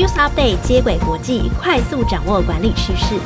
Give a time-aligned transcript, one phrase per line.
[0.00, 3.16] News Update 接轨国际，快速掌握管理趋势。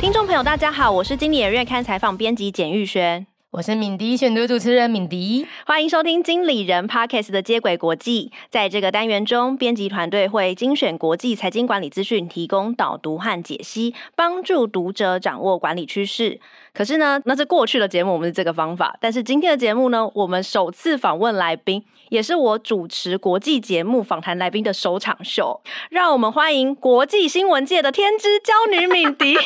[0.00, 3.26] 听众朋友，大家好，我是经理人月刊采访编辑简玉轩。
[3.54, 8.32] 我是敏迪选读主持人敏迪，欢迎收听经理人 Podcast 的接轨国际。
[8.50, 16.40] 在这个单元中，编辑团队会精选国际财经管理资讯，提供导读和解析，帮助读者掌握管理趋势。
[16.72, 18.96] 可是呢，那是过去的节目，我们是这个方法。
[19.00, 25.60] 但是今天的节目呢，我们首次访问来宾，也是我主持国际节目访谈来宾的首场秀。
[25.90, 29.36] 让我们欢迎国际新闻界的天之娇女敏迪。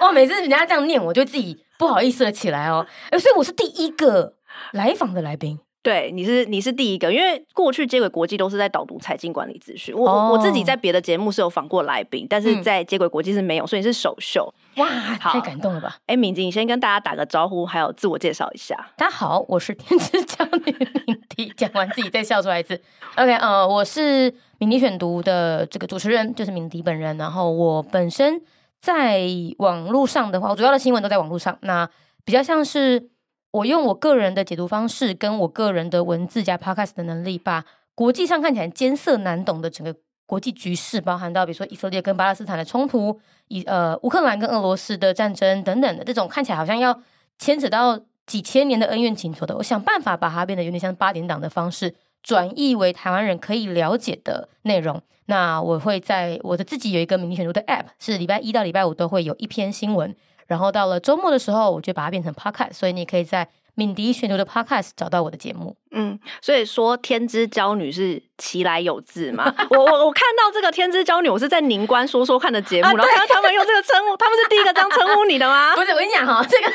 [0.00, 1.60] 哇， 每次人家这样念，我就自己。
[1.84, 4.32] 不好意思了起来哦，所以我是第一个
[4.72, 5.58] 来访的来宾。
[5.82, 9.94] 对，你是你是第一个，因为过去接轨国际都是在导读财经管理资讯。
[9.94, 10.32] 我、oh.
[10.32, 14.50] 我自己在别的节目是有访过来宾，但是在接轨国际是没有，所以是首秀。
[14.76, 14.88] 哇，
[15.20, 15.98] 太感动了吧！
[16.06, 18.74] 哎，敏迪，你先跟大家打个招呼，还有自我介绍一下。
[18.96, 20.74] 大家好，我是天之娇女
[21.06, 21.52] 敏迪。
[21.54, 22.80] 讲完自己再笑出来一次。
[23.16, 27.18] OK，呃，我是敏迪选读的这个主持人，就是敏迪本人。
[27.18, 28.40] 然后我本身。
[28.84, 29.22] 在
[29.56, 31.56] 网络上的话，我主要的新闻都在网络上。
[31.62, 31.88] 那
[32.22, 33.08] 比较像是
[33.50, 43.18] 我用我个人的解读方式，跟我个人的文字加 podcast 的能力，把国际上看起来艰涩难懂的整个国际局势，包含到比如说以色列跟巴勒斯坦的冲突，
[43.48, 47.00] 以呃乌克兰跟俄罗斯的战争等等的这种看起来好像要
[47.38, 51.94] 牵扯到几千年的恩怨情仇的，我想办法把它变得有点像八点档的方式。
[52.24, 55.00] 转译为台湾人可以了解的内容。
[55.26, 60.16] 那我会在我的自己有一个敏迪选读的 App，是礼拜一到礼拜五都会有一篇新闻。
[60.46, 65.74] 然后到了周末的时候，我就把它变成 Podcast，所以你可以在敏迪选读的 Podcast 找到我的节目。
[65.92, 69.54] 嗯，所以说天之娇女是其来有自嘛？
[69.70, 75.72] 我我我看到这个天之娇女，我是在宁官说说看的节目，啊、然后看到他们用这个称呼，他们是第一个这样称呼你的吗？
[75.76, 76.72] 不是，我跟你讲哈，这个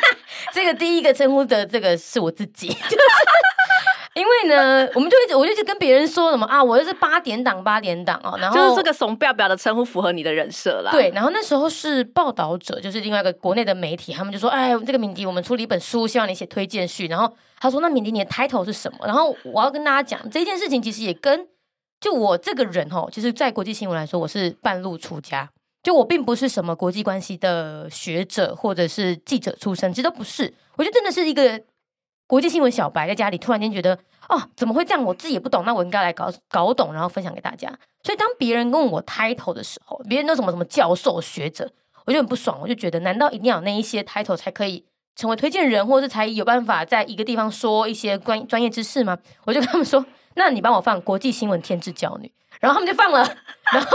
[0.51, 2.75] 这个第一个称呼的这个是我自己。
[4.19, 10.91] 因为呢， 我们就一直，我就一直跟别人说什么啊，我就是八点档，八点档哦， 然后就是这个怂表表的称呼符合你的人设啦。
[10.91, 17.07] 对，然后那时候是报道者，就是另外一个国内的媒体，他们就说，哎，这个敏迪，我们出了一本书，希望你写推荐序。
[17.07, 18.99] 然后他说，那敏迪，你的 title 是什么？
[19.05, 21.47] 然后我要跟大家讲，这件事情其实也跟
[22.01, 25.49] 就我这个人哦，其实，在国际新闻来说，我是半路出家，
[25.81, 31.61] 就我并不是什么国际关系的学者或者是记者出身，其实都不是，我觉得真的是一个。
[32.29, 33.97] 国际新闻小白在家里突然间觉得，
[34.27, 35.03] 哦，怎么会这样？
[35.03, 37.67] 我自己也不懂，那我应该来搞搞懂，然后分享给大家。
[38.03, 41.67] 所以当别人问我 title 的时候，别人都什么什么教授学者，
[42.05, 44.85] 我就很不爽，我就觉得，难道一定要那一些 title 才可以
[45.15, 49.17] 成为推荐人，或者才有办法在一个地方说一些关专业知识吗？
[49.45, 53.27] 我就跟他们说，那你帮我放国际新闻天之娇女，然后他们就放了，
[53.73, 53.89] 然后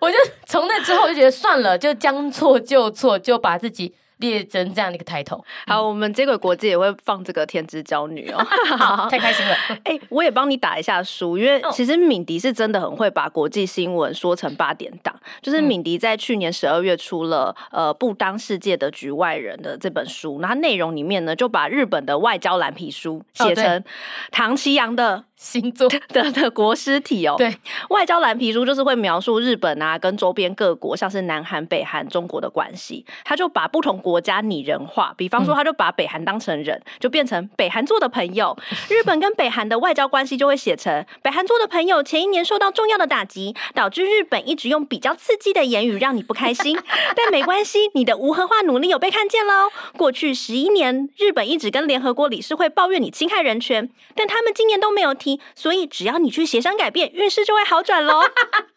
[0.00, 3.94] 我就从那之后我就觉得算了，就将错就错，就把自己。
[4.22, 8.38] 列成这样的一个抬头，好，我们接轨国际也会放这个天之骄女哦，
[8.78, 9.52] 好，太开心了。
[9.84, 15.14] 哎、欸，我也帮你打一下书，因为其实敏迪是真的很会把国际新闻说成八点档。
[15.42, 23.84] 就是敏迪在去年十二月出了呃不当世界的局外人的这本书，那它内容里面呢就把日本的外交蓝皮书写成
[24.30, 25.24] 唐綺阳的。
[25.42, 27.52] 星座 的的国师体哦，对，
[27.90, 38.56] 外交蓝皮书就是会描述日本啊跟周边各国，像是南韩、北韩、中国的关系，他就把不同国家拟人化，比方说他就把北韩当成人，嗯、就变成北韩做的朋友。
[38.88, 46.78] 日本跟北韩的外交关系就会写成北韩做的朋友，前一年受到重要的打击，导致日本一直用比较刺激的言语让你不开心，
[47.16, 49.70] 但没关系，你的无核化努力有被看见喽。
[49.96, 55.31] 过去十一年，日本一直跟联合国理事会抱怨你侵害人权，但他们今年都没有提。
[55.54, 58.20] 所以只要你去协商改变，运势就会好转喽。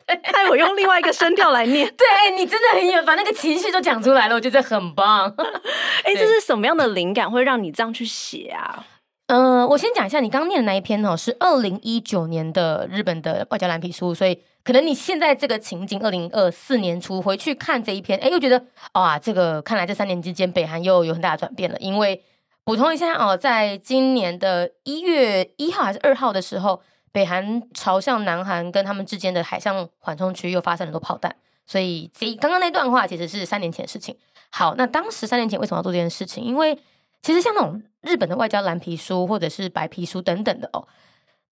[0.05, 2.05] 害我用另外一个声调来念， 对，
[2.37, 5.33] 你真的很有，把那个情绪都讲出来了，我觉得很棒。
[6.05, 8.85] 哎、欸，这是什么样的灵感会让你这样去写啊？
[9.27, 18.63] 嗯、呃，我先讲一下你刚刚念的那一篇哦，是二零一九年的日本的外交蓝皮书，所以可能你现在这个情景，二零二四年初回去看这一篇，哎，又觉得
[18.93, 22.23] 哇，这个看来这三年之间，北韩又有很大的转变了，因为。
[22.65, 26.81] 补充一下哦，在今年的一月一号还是二号的时候，
[27.11, 31.35] 北韩朝向南韩跟他们之间的海上缓冲区又发射了很多炮弹，
[31.67, 34.17] 所以这刚刚那段话其实是三年前的事情。
[34.49, 36.43] 好，那当时三年前为什么要做这件事情？
[36.43, 36.75] 因为
[37.21, 40.87] 其实像那种日本的外交蓝皮书或者是白皮书等等的哦，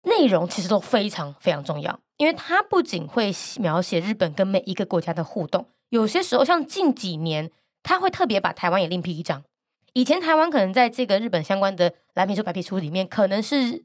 [0.02, 7.52] 内容其实都非常非常重要，因为它不仅会描写日本跟每一个国家的互动，有些时候像近几年，
[7.84, 9.44] 它会特别把台湾也另辟一章。
[9.96, 13.82] 以前台湾可能在这个日本相关的蓝皮书、白皮书里面，可能是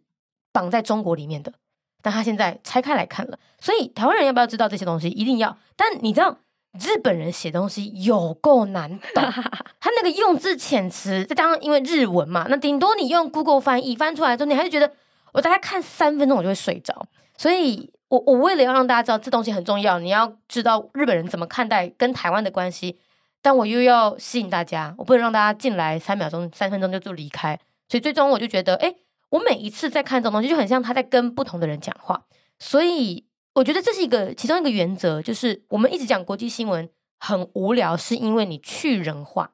[0.52, 1.54] 绑在中国里面的，
[2.02, 5.08] 但他现在拆开来看了，所以台湾人要不要知道这些东西？
[5.08, 5.58] 一定要。
[5.78, 6.40] 但你知道
[6.74, 9.24] 日本人写东西有够难懂，
[9.80, 14.92] 他那个用字遣词，再加上因为日文嘛，那顶多你用 Google 翻译翻出来之后，你还是觉得
[15.32, 17.08] 我大概看三分钟我就会睡着。
[17.38, 23.00] 所以我我为了要让大家知道这东西很重要，你要知道日本人怎么看待跟台湾的关系，
[23.42, 27.60] 但我又要吸引大家，我不能让大家进来三秒钟、三分钟就就离开。
[27.90, 28.96] 所以最终我就觉得，哎，
[29.30, 32.26] 我每一次在看这种东西，就很像他在跟不同的人讲话。
[32.60, 36.88] 所以我觉得这是一个其中一个原则，就是我们一直讲国际新闻
[37.20, 39.52] 很无聊，是因为你去人化，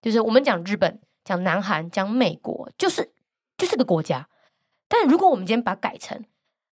[0.00, 3.12] 就是我们讲日本、讲南韩、讲美国，就是
[3.58, 4.28] 就是个国家。
[4.88, 6.24] 但如果我们今天把它改成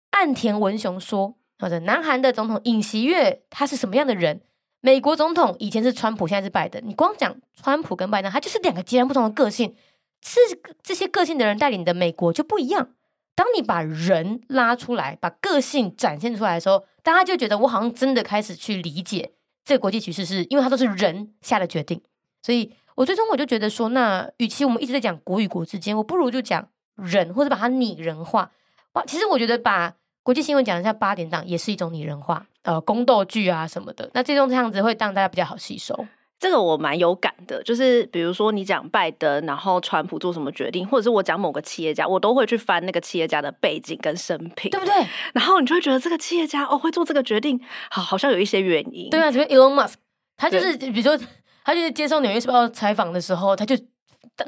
[0.09, 4.41] 岸田文雄说，或者南韩的总统尹锡悦他是什么样的人？
[4.81, 6.81] 美国总统以前是川普，现在是拜登。
[6.85, 9.75] 你光讲川普跟拜登，他就是两个截然不同的个性。
[10.23, 10.39] 是
[10.81, 12.89] 这些个性的人带领的美国就不一样。
[13.35, 19.31] 当你把人拉出来，把个性展现出来的时候，大家就觉得我好像真的开始去理解
[19.63, 22.01] 这个国际局势，是因为它都是人下的决定。
[22.41, 28.51] 所以我最终我就觉得说，那与其我们一直在讲国与国之间，我不如就讲人，或者把它拟人化。
[28.93, 29.95] 哇，其实我觉得把
[30.27, 34.11] 国际新闻讲一下八点档，也是一种拟人化，呃，宫斗剧啊什么的。
[34.13, 36.05] 那这种这样子会让大家比较好吸收。
[36.37, 44.93] 这个我蛮有感的，就是比如说你讲拜登，然后川普做什么决定，或者是我讲某个企业家，我都会去翻那个企业家的背景跟生平，对不对？
[45.33, 47.57] 然后你就会觉得这个企业家哦会做这个决定，
[47.89, 49.09] 好好像有一些原因。
[49.09, 49.93] 对啊，比如 Elon Musk，
[50.35, 51.17] 他就是比如说
[51.63, 53.77] 他就是接受纽约时报采访的时候，他就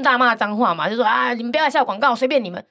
[0.04, 2.62] 大骂脏话嘛，就说啊你们不要来下广告，随便你们。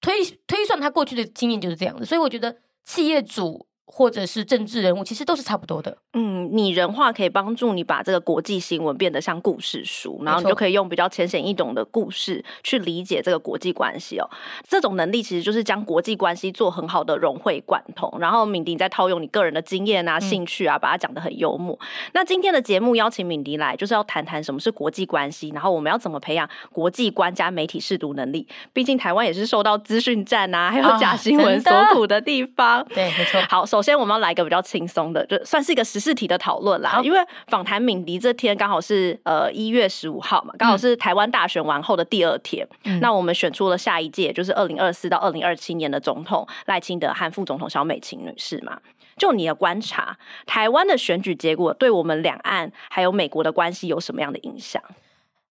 [0.00, 3.66] 推推算他过去的经验就是这样子，所以我觉得企业主。
[3.92, 5.96] 或者是政治人物，其实都是差不多的。
[6.12, 14.30] 嗯，拟人化可以帮助你把这个国际新闻变得像故事书，然后你就可以用比较浅显易懂的故事去理解这个国际关系哦。
[14.66, 18.12] 这种能力其实就是将国际关系做很好的融会贯通。
[18.20, 21.78] 然后敏迪再套用你个人的经验啊、嗯、兴趣啊，把它讲得很幽默。
[22.12, 28.46] 那今天的节目邀请敏迪来，就是要谈谈什么是国际关系，然后我们要怎么培养国际观加媒体识读能力。
[28.72, 32.80] 毕竟台湾也是受到资讯战啊，还有假新闻所苦的地方。
[32.80, 33.40] 哦、对，没错。
[33.48, 37.00] 好，首先我们要来一个比较轻松的，就算是一个时事题的讨论啦。
[37.02, 37.18] 因为
[37.48, 42.66] 访谈敏迪这天刚好是呃一月十五号嘛，刚好是台湾大选完后的第二天。
[42.84, 48.80] 嗯、那我们选出了下一届，就是二零二四到二零二七年的总统赖清德和副总统小美琴女士嘛。
[49.16, 50.16] 就你的观察，
[50.46, 54.82] 台湾的选举结果对我们两岸还有美国的关系有什么样的影响？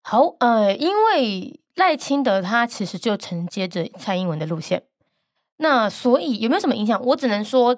[0.02, 4.82] 好，呃，因为赖清德他其实就承接着蔡英文的路线。
[5.58, 7.00] 那所以有没有什么影响？
[7.06, 7.78] 我只能说，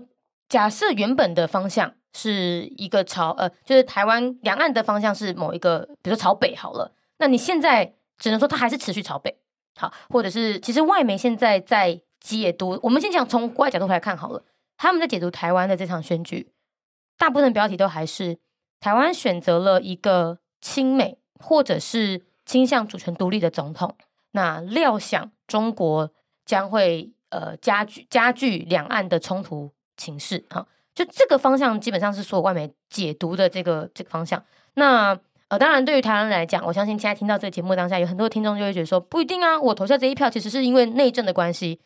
[0.51, 6.91] 假设原本的方向是一个朝呃，就是台湾两岸的方向是某一个，比如说朝北好了。
[7.19, 9.37] 那你现在只能说它还是持续朝北，
[9.77, 14.43] 好，或者是其实外媒现在在解读，我们先讲从国外角度来看好了，
[14.75, 16.51] 他们在解读台湾的这场选举，
[17.17, 18.37] 大部分标题都还是
[18.81, 23.95] 台湾选择了一个亲美或者是倾向主权独立的总统，
[24.31, 26.11] 那料想中国
[26.45, 27.13] 将会。
[27.31, 34.43] 呃，加剧加剧两岸的冲突情势啊，就这个方向基本上是所有外媒解读的这个这个方向。
[34.75, 35.17] 那
[35.47, 41.81] 呃，当然对于台湾来讲，我相信现在听到这个节目当下，有很多听众就会觉得说，不一定啊，我投下这一票其实是因为内政的关系。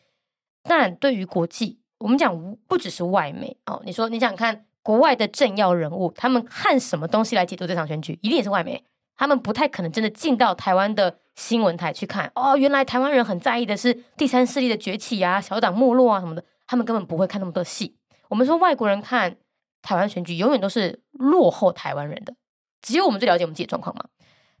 [0.62, 8.84] 但对于国际，我们讲不只是外媒哦，你说你想看国外的政要人物，他们看什么东西来解读这场选举，一定也是外媒。
[9.16, 17.96] 他们不太可能真的进到台湾的新闻台去看哦，原来台湾人很在意的是第三势力的崛起啊、小党没落啊什么的，他们根本不会看那么多戏。
[18.28, 19.36] 我们说外国人看
[19.82, 22.34] 台湾选举，永远都是落后台湾人的，
[22.82, 24.06] 只有我们最了解我们自己的状况嘛。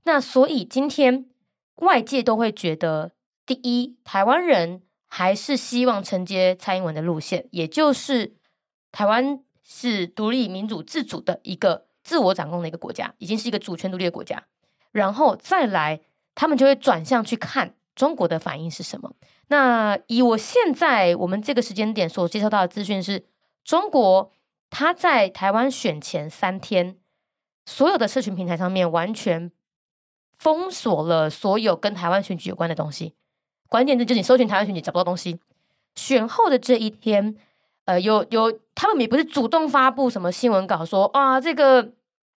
[0.04, 1.26] 那所以今天
[1.76, 3.12] 外界都会觉得，
[3.44, 8.36] 第一，台湾人还是希望承接蔡英文的路线，也就是
[8.92, 11.86] 台湾是独立、民主、自主的一个。
[12.06, 14.44] 自我掌控的一个国家，已经是一个主权独立的国家，
[14.92, 16.02] 然后再来，
[16.36, 19.16] 他们就会转向去看中国的反应是什么。
[19.48, 23.24] 那以我现在我们这个时间点所接收到的资讯是，
[23.64, 24.32] 中国
[24.70, 26.96] 他在台湾选前三天，
[27.64, 29.50] 所有的社群平台上面完全
[30.38, 33.14] 封锁了所有跟台湾选举有关的东西，
[33.68, 35.40] 关键字就是你搜寻台湾选举找不到东西。
[35.94, 37.36] 选后的这一天。
[37.86, 41.92] 呃，有有，他们也不是主动发布什么新闻稿说啊，这个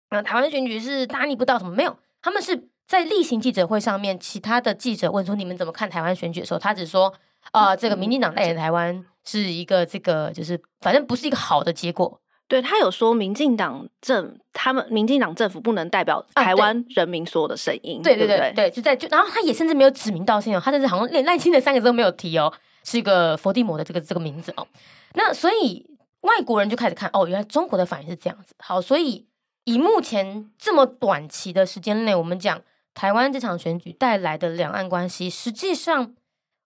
[0.10, 7.14] 嗯、台湾选举是大逆不道什么没有，他们是在例行记者会上面，其他的记者问说你们怎么看台湾选举的时候，他只说
[7.52, 12.20] 啊，这个民进党代言台湾是一个这个就是反正不是一个好的结果。
[12.48, 18.02] 对，他有说民进党政他们民进党政府不能代表台湾人民所有的声音。
[18.02, 22.52] 对对对对，对，就在就然后他也甚至没有指名道姓哦，他甚至好像连赖清德三个字都没有提哦，
[22.84, 24.68] 是一个佛地魔的这个这个名字哦。
[25.14, 25.86] 那所以
[26.22, 28.56] 外国人就开始看哦，原来中国的反应是这样子。
[28.58, 29.28] 好，所以
[29.66, 32.60] 以目前这么短期的时间内，我们讲
[33.00, 36.14] 台湾这场选举带来的两岸关系，实际上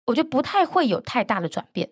[0.06, 1.92] 我觉得不太会有太大的转变。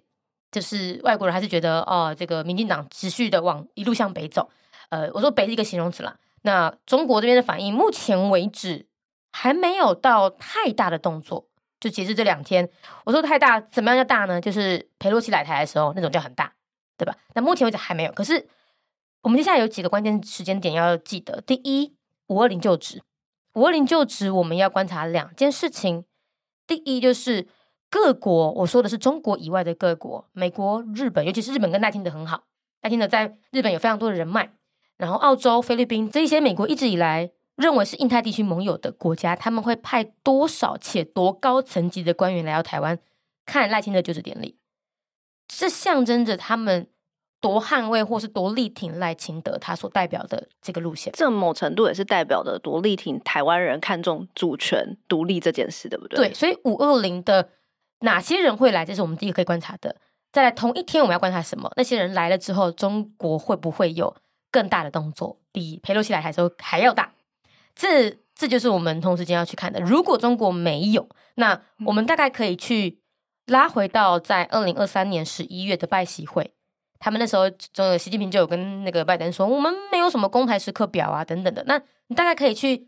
[0.52, 4.50] 就是外国人还是觉得哦，这个民进党持续的往一路向北走。
[4.90, 6.18] 呃，我说北是一个形容词啦。
[6.42, 8.88] 那中国这边的反应，目前为止
[9.32, 11.48] 还没有到太大的动作。
[11.80, 12.68] 就截至这两天，
[13.06, 14.42] 我说太大，怎么样叫大呢？
[14.42, 16.52] 就是裴洛西来台的时候那种叫很大，
[16.98, 17.16] 对吧？
[17.36, 18.12] 那目前为止还没有。
[18.12, 18.48] 可是
[19.22, 21.94] 我们接下来有几个关键时间点要记得：第一，
[22.26, 23.04] 五二零就职，
[23.54, 26.06] 五二零就职，我们要观察两件事情。
[26.66, 27.48] 第一就是。
[27.94, 32.46] 各国，我说的是中国以外的各国，美国、日本，尤其是日本跟赖清德很好，
[32.82, 34.50] 赖清德在日本有非常多的人脉，
[34.96, 42.98] 然后澳洲、菲律宾这一些美国一直以来认为是印太地区盟友的国家，他们会派多少且多高层级的官员来到台湾
[43.46, 44.58] 看赖清德就职典礼，
[45.50, 46.88] 这象征着他们
[47.42, 56.30] 多捍卫或是多力挺赖清德他所代表的这个路线，这某程度也是代表的多力挺台湾人看重主权独立这件事，对不对？
[56.30, 57.50] 对，所以五二零的。
[58.04, 58.84] 哪些人会来？
[58.84, 59.96] 这是我们第一个可以观察的。
[60.32, 61.72] 再来，同一天我们要观察什么？
[61.78, 64.16] 那些人来了之后，中国会不会有
[64.50, 67.14] 更大的动作，比佩洛西来台的时候还要大？
[67.76, 69.80] 这这就是我们同时间要去看的。
[69.82, 72.98] 如果中国没有，那我们大概可以去
[73.46, 76.56] 拉回到在二零二三年十一月的拜习会，
[77.02, 81.62] 他们那时候，中习近平就有跟那个拜登说，我们没有什么公台时刻表啊，等等的。
[81.68, 82.88] 那你大概可以去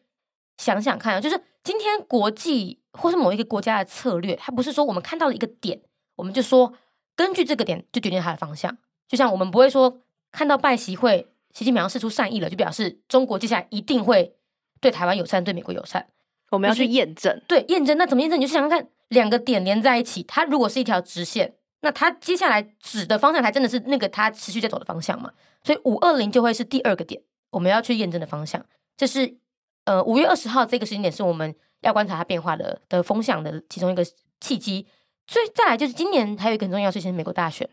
[0.58, 2.80] 想想看啊，就是今天国际。
[2.96, 5.82] 或是某一个国家的策略，它不是说我们看到了一个点，
[6.16, 6.72] 我们就说
[7.16, 8.78] 根据这个点就决定它的方向。
[9.08, 10.00] 就像我们不会说
[10.32, 14.36] 看到拜习会，习近平要释出善意了，就表示中国接下来一定会
[14.80, 16.06] 对台湾友善，对美国友善。
[16.52, 17.98] 我们要去验证，对验证。
[17.98, 18.40] 那怎么验证？
[18.40, 25.32] 你就想想看，两个点连在一起，它如果是一条直线，那它接下来指的方向还真的是那个它持续在走的方向嘛？
[25.64, 27.22] 所以五二零就会是第二个点，
[27.52, 28.66] 我们要去验证的方向。
[28.98, 29.38] 这是
[29.86, 31.56] 呃五月二十号这个时间点是我们。
[31.84, 34.02] 要观察它变化的的风向的其中一个
[34.40, 34.88] 契机，
[35.28, 37.70] 所以再来就是今年还有一个很重要事情，美国大选。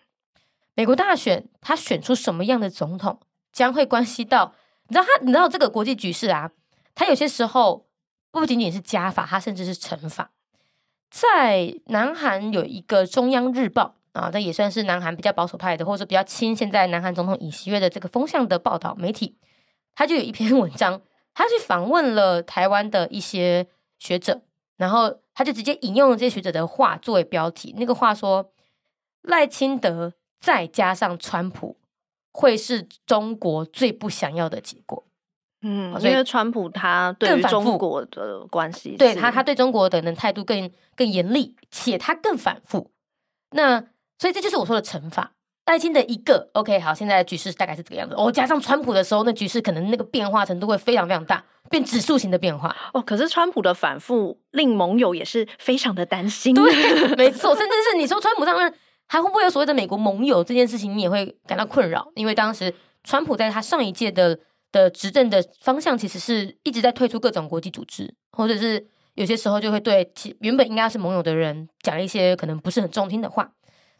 [0.74, 3.20] 美国大选，他选出什么样的总统，
[3.52, 4.52] 将会关系到
[4.88, 6.50] 你知道他，你知道这个国际局势啊，
[6.96, 7.86] 它有些时候
[8.32, 10.32] 不仅仅是加法，它甚至是乘法。
[11.08, 19.36] 在南韩有一个中央日报啊，这也算是南韩比较保守派的，或者说比较亲现在南韩总统尹锡悦的这个风向的报道媒体，
[19.94, 21.00] 他就有一篇 文章，
[21.34, 23.66] 他去访问了台湾的一些。
[24.02, 24.40] 学者，
[24.78, 27.74] 然后他就直接引用了这些学者的话作为标题。
[27.76, 28.50] 那个话说，
[29.20, 31.76] 赖清德再加上川普，
[32.32, 35.04] 会是中国最不想要的结果。
[35.60, 42.90] 嗯，因为川普他对于中国的关系，对他他对中国的人态度更更严厉，且他更反复。
[43.50, 43.84] 那
[44.20, 45.32] 所以这就是我说的乘法。
[45.66, 48.14] 赖清的一个 OK 好，现在的局势大概是这个样子。
[48.18, 52.74] 哦，加上川普的时候，那局势可能那个变化程度会非常非常大，变指数型的变化。
[52.92, 56.52] 哦，可是川普的反复令盟友也是非常的担心。
[56.54, 56.64] 对，
[57.14, 58.74] 没错，甚至是你说川普上任
[59.06, 62.74] 还会不会有所谓的美国盟友这件事情，你也会感到困扰，因为当时
[63.04, 64.36] 川普在他上一届的
[64.72, 68.84] 的执政的方向，其实是一直在退出各种国际组织，或者是
[69.14, 73.52] 有些时候就会对其原本应该是盟友的人讲一些可能不是很中听的话。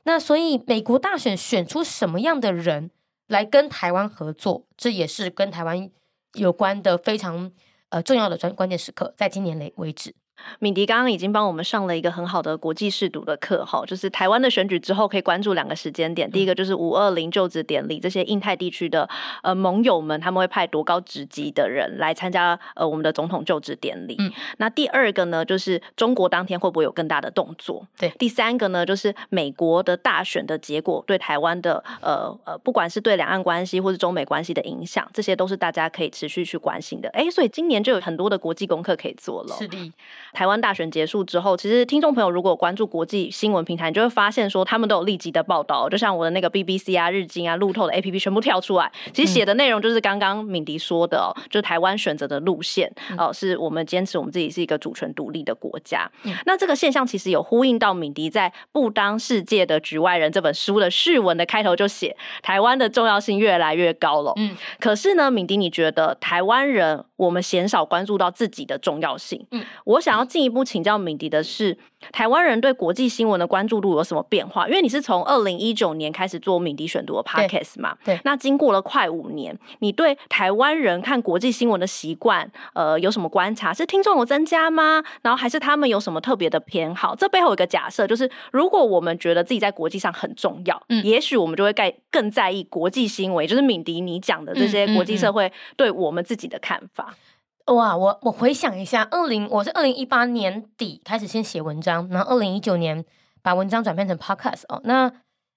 [0.04, 2.90] 那所以，美国大选选出什么样的人
[3.26, 5.90] 来跟台湾合作，这也是跟台湾
[6.35, 7.52] 有关的非常
[7.90, 10.14] 呃重要的关关键时刻，在今年来为止。
[10.59, 16.30] 敏迪刚刚已经帮我们上了一个很好的国际试读的课，哈，就是台湾的选举之后可以关注两个时间点。
[16.30, 19.09] 第一个就是五二零就职典礼，这些印太地区的
[19.42, 24.16] 呃盟友们他们会派多高职级的人来参加呃我们的总统就职典礼。
[24.18, 27.87] 嗯，那第二个呢，就是中国当天会不会有更大的动作？
[27.99, 37.09] 对，第三个呢，就是美国的大选的结果对台湾的呃呃，不管是对两岸关系或是中美关系的影响，这些都是大家可以持续去关心的。
[37.11, 39.54] 哎、欸，所以今年就有很多的国际功课可以做了。
[39.56, 39.92] 是的。
[40.32, 56.10] 台湾大选结束之后，其实听众朋友如果关注国际新闻平台，你就会发现说他们都有立即的报道，就像我的那个 BBC 啊、日经啊、路透的 APP 全部跳出来，其实写的内容就是刚刚敏迪说的哦，就台湾选择的路线哦，是我们坚持我们自己是一个主权独立的国家。
[56.46, 64.32] 那这个现象其实有呼应到敏迪在《不当世界的局外人》这本书的序文的开头就写，台湾的重要性越来越高了。
[64.37, 69.47] 嗯，可是呢，敏迪，你觉得台湾人我们鲜少关注到自己的重要性？
[69.50, 70.65] 嗯，我想要进一步。
[70.65, 71.77] 请教敏迪的是，
[72.12, 74.66] 台湾人对国际新闻的关注度有什么变化？
[74.66, 83.73] 因为你是从二零一九年开始做敏迪选读的 Podcast 嘛，对，对，那经过了快五年，你对台湾人看国际新闻的习惯，呃，有什么观察？
[83.73, 85.02] 是听众有增加吗？
[85.23, 87.14] 然后还是他们有什么特别的偏好？
[87.14, 97.09] 这背后有一个假设，就是如果我们觉得自己在国际上很重要，嗯，也许我们就会更更在意国际新闻，就是敏迪你讲的这些国际社会对我们自己的看法。
[97.11, 97.29] 嗯嗯嗯
[97.67, 103.05] 哇，我我回想一下，二零我是二零一八年底开始先写文章，然后二零一九年
[103.43, 104.81] 把文章转变成 podcast 哦。
[104.83, 105.12] 那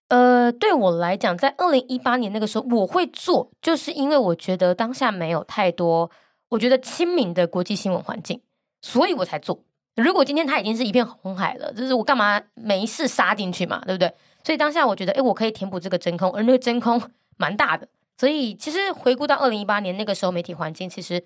[0.10, 6.12] 呃，对我来讲，在二零一八年那个时候，我会做，就是因为我觉得当下没有太多
[6.50, 8.39] 我觉得亲民的国际新闻环境，
[8.81, 9.63] 所以我才做。
[9.95, 14.13] 如果今天它已经是一片红海了，就是我干嘛没事杀进去嘛，对不对？
[14.43, 17.01] 所以当下我觉得，哎，我可以填补这个真空，而那个真空
[17.38, 17.88] 蛮大的。
[18.17, 21.24] 所以其实回顾到二零一八年那个时候，媒体环境其实。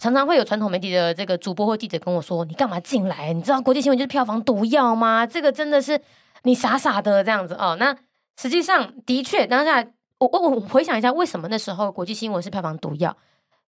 [0.00, 3.32] 常常会有传统媒体的这个主播或记者跟我说：“你干嘛进来？
[3.32, 5.26] 你知道国际新闻就是票房毒药吗？
[5.26, 6.00] 这个真的是
[6.44, 7.96] 你傻傻的这样子哦。”那
[8.40, 9.84] 实际上的确，当下
[10.18, 13.16] 我我我回想一下，为什么那时候国际新闻是票房毒药？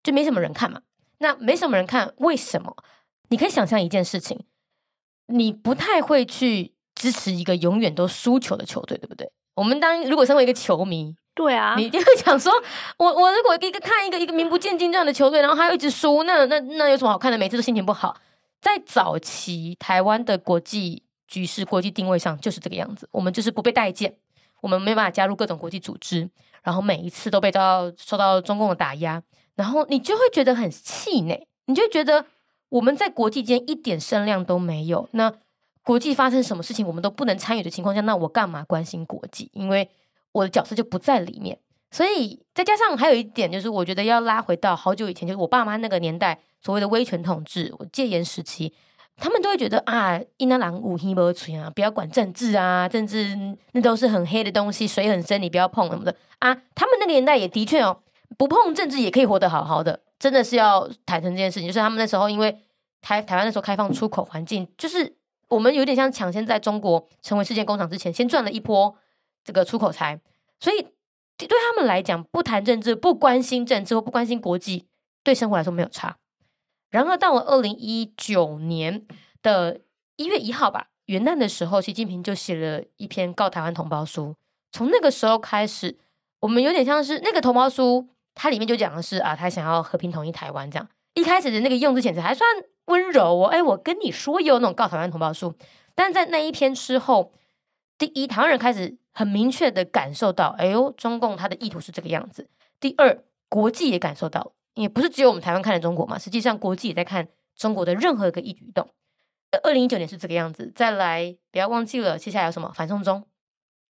[0.02, 0.82] 就没什么人看嘛。
[1.18, 2.76] 那没什么人看，为什么？
[3.30, 4.44] 你可以想象一件事情，
[5.26, 9.30] 你不太会去支持一个永远都输球的球队，对不对？
[9.54, 11.16] 我们当如果身为一个球迷。
[11.34, 12.52] 对啊，你一定会讲说，
[12.98, 17.38] 我我如果一个看一个一个名不见经传的球队，然后他又一直输，那那那有什么好看的？
[17.38, 18.16] 每次都心情不好。
[18.60, 24.14] 在早期台湾的国际局势、国际定位上就是这个样子，我们就是不被待见，
[24.60, 26.28] 我们没办法加入各种国际组织，
[26.62, 29.22] 然后每一次都被遭到受到中共的打压，
[29.54, 32.26] 然后你就会觉得很气馁，你就觉得
[32.68, 35.08] 我们在国际间一点声量都没有。
[35.12, 35.32] 那
[35.82, 39.50] 国际发生什么事情，我们都不能参与的情况下，那我干嘛关心国际？
[39.54, 39.88] 因为
[40.32, 41.58] 我的角色就不在里面，
[41.90, 48.72] 所以再加上还有一点，就是我觉得要拉回到好久以前，就是我爸妈那个年代，所谓的威权统治、我戒严时期，
[49.16, 53.36] 他们都会觉得啊，伊那郎五黑不吹啊，不要管政治啊，政治
[53.72, 56.54] 那都是很黑的东西，水很深，你不要碰什么的啊。
[56.74, 57.98] 他们那个年代也的确哦，
[58.38, 61.68] 不碰政治也可以活得好好的，真的是要坦诚这件事情。
[61.68, 62.56] 就是他们那时候因为
[63.00, 65.16] 台台湾那时候开放出口环境，就是
[65.48, 68.96] 我们有点像抢先在中国成为世界工厂之前，先赚了一波。
[69.44, 70.20] 这个出口财，
[70.58, 70.82] 所以
[71.36, 74.86] 对他们来讲，不谈政治、不关心政治或不关心国际，
[75.22, 76.16] 对生活来说没有差。
[76.90, 79.06] 然而到了二零一九年
[79.42, 79.80] 的
[80.16, 84.34] 一月一号吧，元旦的时候，习近平就写了一篇告台湾同胞书。
[84.72, 85.98] 从那个时候开始，
[86.40, 90.88] 我们有点像是那个同胞书，它里面就讲的是啊，他想要和平统一台湾这样。
[91.14, 92.48] 一开始的那个用字遣词还算
[92.86, 95.54] 温柔哦，哎，我跟你说有那种告台湾同胞书，
[95.94, 97.32] 但在那一篇之后，
[98.00, 98.98] 第一，台湾人开始。
[99.12, 102.48] 很明确的感受到，哎呦，中共他的意图是这个样子。
[102.78, 108.88] 第二，国际也感受到，也不是只有我们台湾看着中国嘛，实际上国际也在看中国的任何一个一举一动。
[109.64, 113.24] 二零一九年是这个样子，再来不要忘记了，接下来有什么反送中、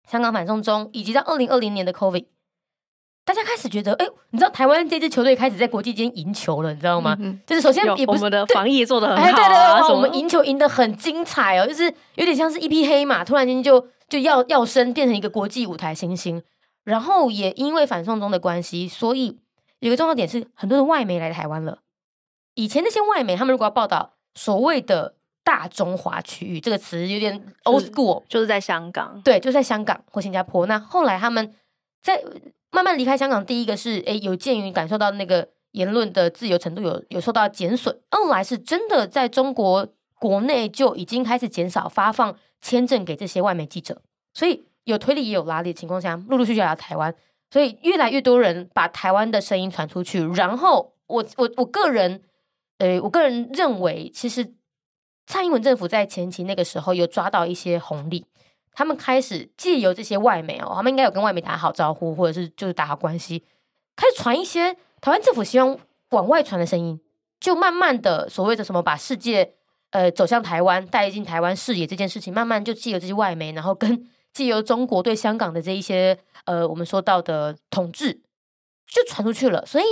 [0.09, 2.25] 香港反送中，以及在二零二零年的 COVID，
[3.25, 7.15] 大家开始觉得，哎，你知道台湾这支球队开始在国际间赢球了，你知道吗？
[7.19, 13.85] 嗯、就是首先也不是我们的防疫做的很好、啊，哎，对对对，我们赢球赢得很精彩哦，就是有点像是一匹黑马，突然间就。
[14.09, 16.41] 就要要升变成一个国际舞台新星，
[16.83, 19.39] 然后也因为反送中的关系，所以
[19.79, 21.79] 有个重要点是，很多的外媒来台湾了。
[22.55, 30.65] 以前那些外媒，他们如果要报道所谓的大中华区域这个词，有点 old school，就是在香港，对，就在香港或新加坡。
[30.65, 31.55] 那后来他们
[32.01, 32.21] 在
[32.71, 39.87] 慢慢离开香港，第一个是诶，有鉴于感受到那个言论的自由程度有有受到减损，后来是真的在中国
[40.19, 42.35] 国内就已经开始减少发放。
[42.61, 44.01] 签证给这些外媒记者，
[44.33, 47.15] 所以有推力也有拉力的情况下，陆陆续续来到台湾，
[47.49, 50.21] 所以越来越多人把台湾的声音传出去。
[50.33, 52.21] 然后我我我个人，
[52.79, 54.55] 呃，我个人认为，其实
[55.25, 58.25] 蔡英文政府在前期那个时候有抓到一些红利，
[58.73, 63.45] 他们开始借由这些外媒哦，他们应该有跟外媒打好招呼，或者是就是打好关系，
[63.95, 65.79] 开始传一些台湾政府希望
[66.09, 66.99] 往外传的声音，
[67.39, 69.53] 就慢慢的所谓的什么把世界。
[69.91, 78.21] 呃，走向台湾，带进台湾视野这件事情，慢慢就借由这些外媒，然后跟借由中国对香港的这一些呃，我们说到的统治，
[78.85, 79.65] 就传出去了。
[79.65, 79.85] 所以，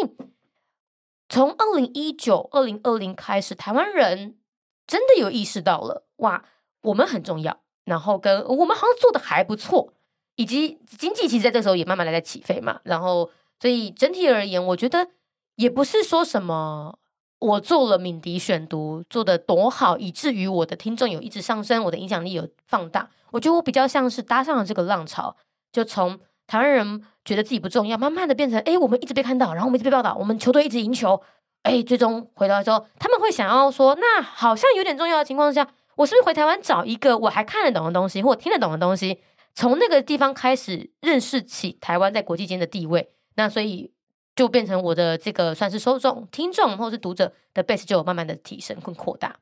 [1.27, 4.37] 从二零一九、二零二零开始，台湾人
[4.85, 6.45] 真的有意识到了，哇，
[6.81, 9.93] 我们很重要，然后跟我们好像做的还不错，
[10.35, 12.81] 以及经济其实在这时候也慢慢的在起飞嘛。
[12.83, 15.07] 然后，所以整体而言，我觉得
[15.55, 16.99] 也不是说什么。
[17.39, 23.09] 我做了敏迪选读做的多好，以至于我的听众有一直上升，我的影响力有放大。
[23.31, 25.35] 我觉得我比较像是搭上了这个浪潮，
[25.71, 31.21] 就从台湾人觉得自己不重要，慢慢的变成，哎，我们一直被看到，然后我们一直被报道，我们球队一直赢球，
[31.61, 39.19] 哎，最终回到之后，他们会想要说，那好像有点重要的情况下，我是不是回台湾找一个我还看得懂的东西，或我听得懂的东西，
[39.53, 43.11] 从那个地方开始认识起台湾在国际间的地位。
[43.35, 43.91] 那所以。
[44.37, 49.35] 就变成我的这个算是受众、听众或是读者的 base 就有慢慢的提升跟扩大。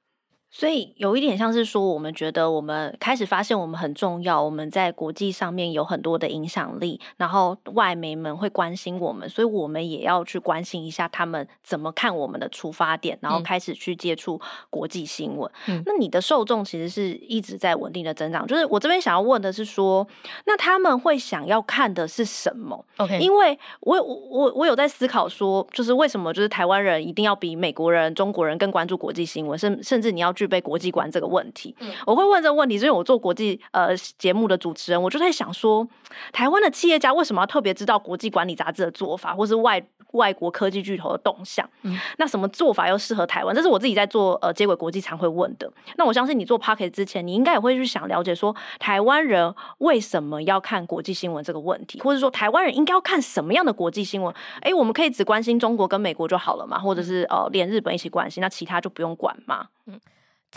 [0.57, 14.39] 所以有一点像是说，我们觉得我们开始发现我们很重要，我们在国际上面有很多的影响力，然后外媒们会关心我们，所以我们也要去关心一下他们怎么看我们的出发点，然后开始去接触
[14.69, 15.51] 国际新闻。
[15.67, 18.47] 嗯，那你的受众其实是一直在稳定的增长。
[18.47, 20.07] 就是我这边想要问的是说，
[20.45, 30.44] 那他们会想要看的是什么？OK，因为我我我有在思考说，就是为什么就是台湾人一定要比美国人、中国人更关注国际新闻，甚甚至你要去。
[30.45, 35.87] 具备国际观这个问题，嗯，我会问这个问题，是因为我做国际呃节目的主持人，我就在想说，
[36.31, 41.67] 台湾的企业家为什么要特别知道国际管理杂志的做法，或是外外国科技巨头的动向？
[41.81, 43.55] 嗯，那什么做法又适合台湾？
[43.55, 45.67] 这是我自己在做呃接轨国际常会问的。
[45.97, 54.31] 那我相信你做 Podcast 之前，你应该也会去想了解说，台湾人为什么要看国际新闻这个问题，或者说台湾人应该要看什么样的国际新闻？
[54.61, 56.77] 哎，我们可以只关心中国跟美国就好了嘛？
[56.77, 59.69] 或者是呃连日本一起关心，那其他就不用管吗？
[59.87, 59.99] 嗯。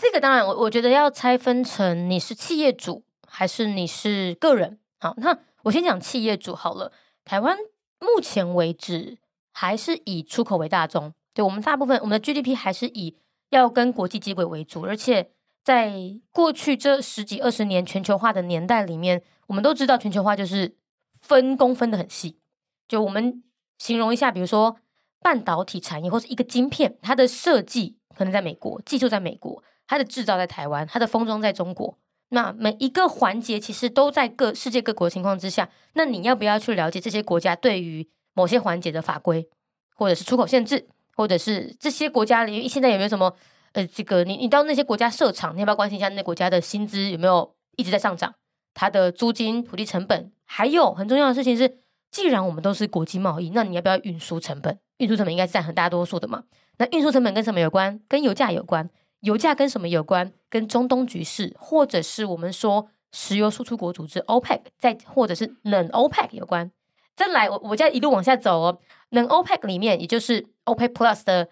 [0.01, 4.79] 这个当然，我我觉得要拆分成你是企业主还是你是个人。
[4.97, 6.91] 好，那我先讲企业主好了。
[7.25, 7.57] 台湾
[7.99, 9.17] 目前为止
[9.51, 13.17] 还是以出口为大宗，对，我们大部分我们的 GDP 还是以
[13.49, 14.83] 要跟国际接轨为主。
[14.83, 15.31] 而且
[15.63, 15.93] 在
[16.31, 20.75] 过去这十几二十年全球化的年代里面，我们都知道全球化就是
[21.19, 22.39] 分工分得很细。
[22.87, 23.43] 就我们
[23.77, 24.77] 形容一下，比如说
[25.19, 29.61] 半导体产业或是一个晶片，它的设计可能在美国，技术在美国。
[29.89, 31.97] 它的制造在台湾，它的封装在中国。
[32.29, 35.67] 那每一个环节其实都在各世界各国情况之下。
[35.93, 39.49] 那你要不要去了解这些国家对于某些环节的法规，
[39.95, 43.35] 或者是出口限制，或者是这些国家里现在有没有什么？
[43.71, 48.33] 呃，这个你你到那些国家设厂，你要不要关心一下那国家的薪资有没有一直在上涨？
[48.75, 51.79] 它的租金、土地成本，还有很重要的事情是，
[52.11, 54.77] 既然我们都是国际贸易，那你要不要运输成本？
[54.97, 56.43] 运输成本应该是占很大多数的嘛？
[56.77, 57.99] 那运输成本跟什么有关？
[58.07, 58.87] 跟油价有关。
[59.21, 60.31] 油价跟什么有关？
[60.49, 66.71] 跟中东局势，或者是我们说石油输出国组织 OPEC，再或者是冷 OPEC 有关。
[67.15, 68.79] 再来，我我再一路往下走哦。
[69.09, 71.49] 冷 OPEC 里面，也就是 OPEC Plus 的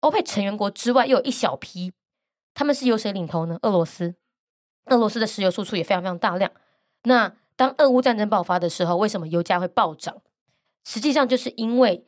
[0.00, 1.92] OPEC 成员国之外，又有一小批，
[2.54, 3.58] 他们是由谁领头呢？
[3.62, 4.14] 俄罗斯。
[4.86, 6.50] 俄罗斯的石油输出也非常非常大量。
[7.04, 10.22] 那当俄乌战争爆发的时候，为什么油价会暴涨？
[10.84, 12.04] 实际上就是因为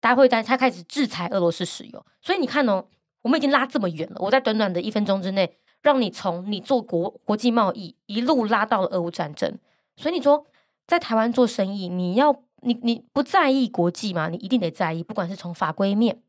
[0.00, 2.86] 大家会担他开始制裁俄罗斯石油，所以你看哦。
[3.22, 9.58] 我们已经拉这么远了，我在短短的一分钟之内，让你从你做国国际贸易一路拉到了俄乌战争。
[9.96, 10.44] 所以你说
[10.86, 14.28] 在台湾做生意，你要你你不在意国际吗？
[14.28, 16.20] 你一定得在意，不管是从法规面，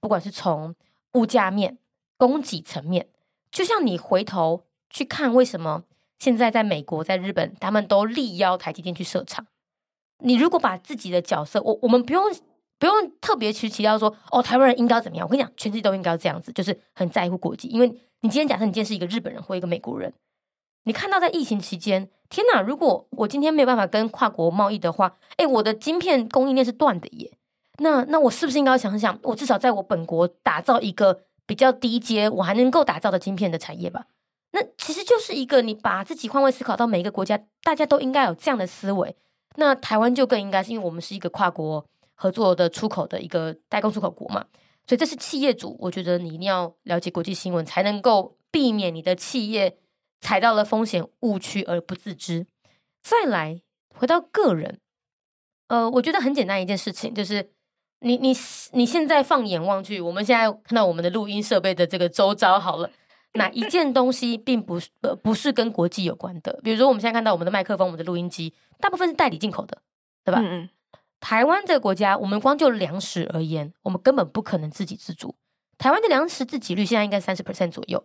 [0.00, 0.74] 不管是从
[1.14, 1.78] 物价面、
[2.16, 3.08] 供给层面。
[3.50, 5.84] 就像你回头去看，为什么
[6.18, 9.46] 现在在美国、在日本，他们都力邀台积电去设厂？
[10.18, 12.24] 你如果把自己的角色，我我们不用。
[12.80, 15.26] 不用特别去提到说哦，台湾人应该怎么样？
[15.26, 17.68] 我跟你讲，全世界都应该这样子，就是很在乎国际。
[17.68, 17.86] 因为
[18.22, 20.12] 你今天假设你今天是一个日本人或一个美国人，
[20.84, 22.62] 你看到在疫情期间，天哪！
[22.62, 27.30] 如果我今天没有办法跟跨国贸易的话，诶，我的晶片供应链是断的耶。
[27.78, 34.06] 那那我是不是应该想想，我至少在我本国打造一个比较低阶，我还能够打造的晶片的产业吧？
[34.52, 39.14] 那其实就是一个你把自己换位思考到每一个国家，大家都应该有这样的思维。
[39.56, 41.84] 那台湾就更应该是，因为我们是一个跨国。
[42.20, 44.44] 合作的出口的一个代工出口国嘛，
[44.86, 49.78] 所以这是企业主，我觉得你一定要了解国际新闻，才能够避免你的企业
[50.20, 52.46] 踩到了风险误区而不自知。
[53.02, 53.62] 再来
[53.94, 54.80] 回到个人，
[55.68, 57.48] 呃，我觉得很简单一件事情，就是
[58.00, 58.36] 你你
[58.72, 62.90] 你现在放眼望去，我们现在看到我们的录音设备的这个周遭，好了，
[63.32, 66.60] 哪一件东西并不是呃不是跟国际有关的？
[66.62, 69.80] 比如说我们现在看到我们的麦克风、我们的录音机，大部分是代理进口的，
[70.22, 70.42] 对吧？
[70.42, 70.68] 嗯嗯。
[71.20, 75.36] 台湾这个国家，我们光就粮食而言，我们根本不可能自给自足。
[75.78, 78.04] 台湾的粮食自给率现在应该三十 percent 左右，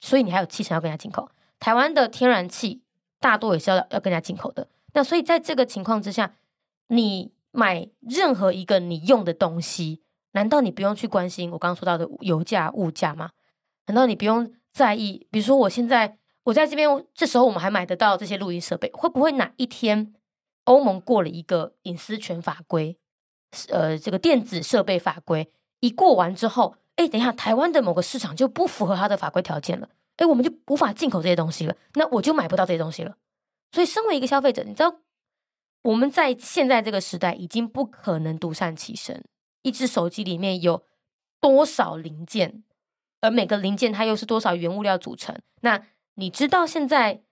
[0.00, 1.30] 所以你还有七成要跟人家进口。
[1.60, 2.82] 台湾的天然气
[3.20, 4.68] 大多也是要要跟人家进口的。
[4.94, 6.34] 那所以在这个情况之下，
[6.88, 13.30] 你买任何一个你用的东西，难道你不用去关心我刚刚说到的油价、物价吗？
[13.86, 15.26] 难道你不用在意？
[15.30, 20.14] 比如说我现在我在这边，这时候我们还买得到这些录音设备，会不会哪一天？
[20.68, 22.98] 欧盟过了一个隐私权法规，
[23.70, 25.50] 呃，这个电子设备法规
[25.80, 33.16] 一过完之后，哎，等一下，台湾的某个市场就不符合它的法规条件了，哎，我们就无法进口这些东西了，那我就买不到这些东西了。
[33.72, 35.00] 所以，身为一个消费者，你知道
[35.80, 39.24] 我们在现在这个时代已经不可能独善其身。
[39.62, 40.84] 一只手机里面有
[41.40, 42.62] 多少零件，
[43.22, 45.34] 而每个零件它又是多少原物料组成？
[45.62, 45.82] 那
[46.14, 47.22] 你知道现在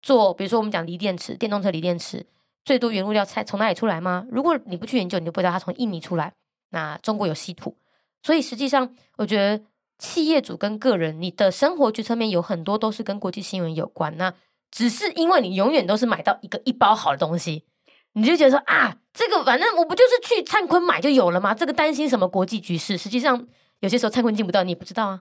[0.00, 2.26] 做，比如说我们讲锂电池，电动车锂电池。
[2.68, 4.26] 最多原物料菜从哪里出来吗？
[4.30, 6.34] 如果你不去研究，你就不知道它从印尼出来。
[6.68, 7.78] 那中国有稀土，
[8.22, 9.64] 所以实际上我觉得
[9.98, 14.14] 企业主跟个人，你的生活决策面有很多都是跟国际新闻有关。
[14.18, 14.34] 那
[14.70, 17.64] 只是因为你永远都是买到一个一包好的东西，
[18.12, 21.54] 你就觉得说啊，这个反正我不就是去灿坤买就有了吗？
[21.54, 22.98] 这个担心什么国际局势？
[22.98, 23.48] 实际上
[23.80, 25.20] 有些时候灿坤进不到，你也不知道啊。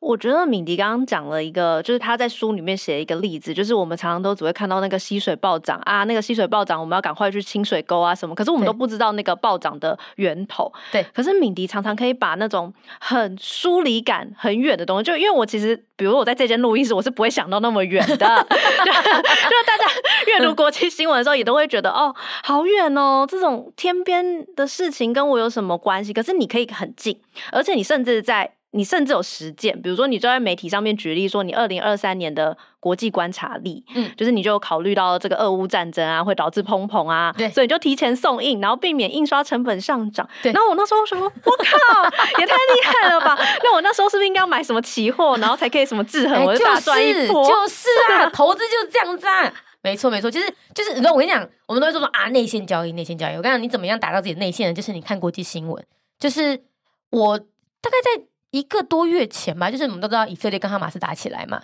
[0.00, 10.72] 我觉得敏迪刚刚讲了一个，就是他在书里面写一个例子，就是我们常常都只会看到那个溪水暴涨啊，那个溪水暴涨，我们要赶快去清水沟啊什么，可是我们都不知道那个暴涨的源头。
[10.90, 19.84] 对，可是敏迪常常可以把那种很疏离感很远的东西，就因为我其实，比如我在这间录音室，我是不会想到那么远的， 就大家
[20.28, 26.12] 阅读国际新闻的时候，也都会觉得哦，好远哦，这种天边的事情跟我有什么关系？
[26.12, 27.20] 可是你可以很近，
[27.52, 28.52] 而且你甚至在。
[28.78, 40.28] 你甚至有实践，比如说你就在媒体上面举例说，你二零二三年的国际观察力，嗯，就是你就考虑到这个俄乌战争啊会导致通膨啊，对，所以你就提前送印，然后避免印刷成本上涨。
[40.44, 43.36] 对，然后我那时候说，我靠，也太厉害了吧！
[43.64, 47.48] 那我那时候是不是应该要买什么期货，然后才可以什么制衡，欸、我就大赚一波？
[47.48, 53.34] 就是啊，投资就是这样子啊，没错没错，就是就是，你知道我跟你讲，我们都会说说啊，内线交易，内线交易。
[53.34, 54.72] 我跟你讲，你怎么样打造自己的内线呢？
[54.72, 55.84] 就是你看国际新闻，
[56.20, 56.62] 就是
[57.10, 58.27] 我大概在。
[58.50, 61.62] 一个多月前吧，就是我们都知道以色列跟哈马斯打起来嘛，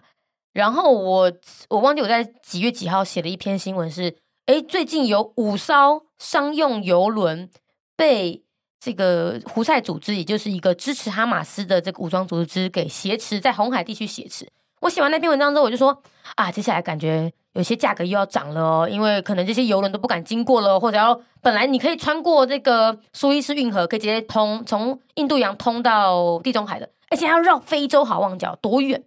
[0.52, 1.32] 然后我
[1.68, 4.16] 我忘记我在几月几号写了一篇新闻是，
[4.46, 7.50] 哎，最近有五艘商用游轮
[7.96, 8.42] 被
[8.78, 14.46] 这个胡塞组织，也就是一个支持哈马斯的这个武装组织给挟持，在红海地区挟持。
[14.82, 16.02] 我写完那篇文章之后，我就说
[16.34, 29.02] 啊，接下来感觉有些价格又要涨了哦，因为可能这些油轮都不敢经过了，或者要本来你可以穿过这个苏伊士运河，可以直接通从印度洋通到地中海的，而且还要绕非洲好望角，多远？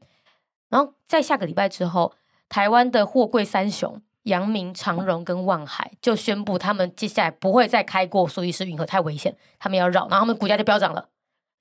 [0.70, 2.14] 然后在下个礼拜之后，
[2.50, 11.08] 台湾的货柜三雄阳明、长荣跟万海就宣布，他们接下来不会再开过苏伊士运河，太危险，他们要绕，然后他们股价就飙涨了。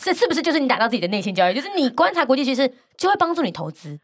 [0.03, 1.55] 是是不是就是你打到自己的内线交易？
[1.55, 3.99] 就是你观察国际趋势，就会帮助你投资。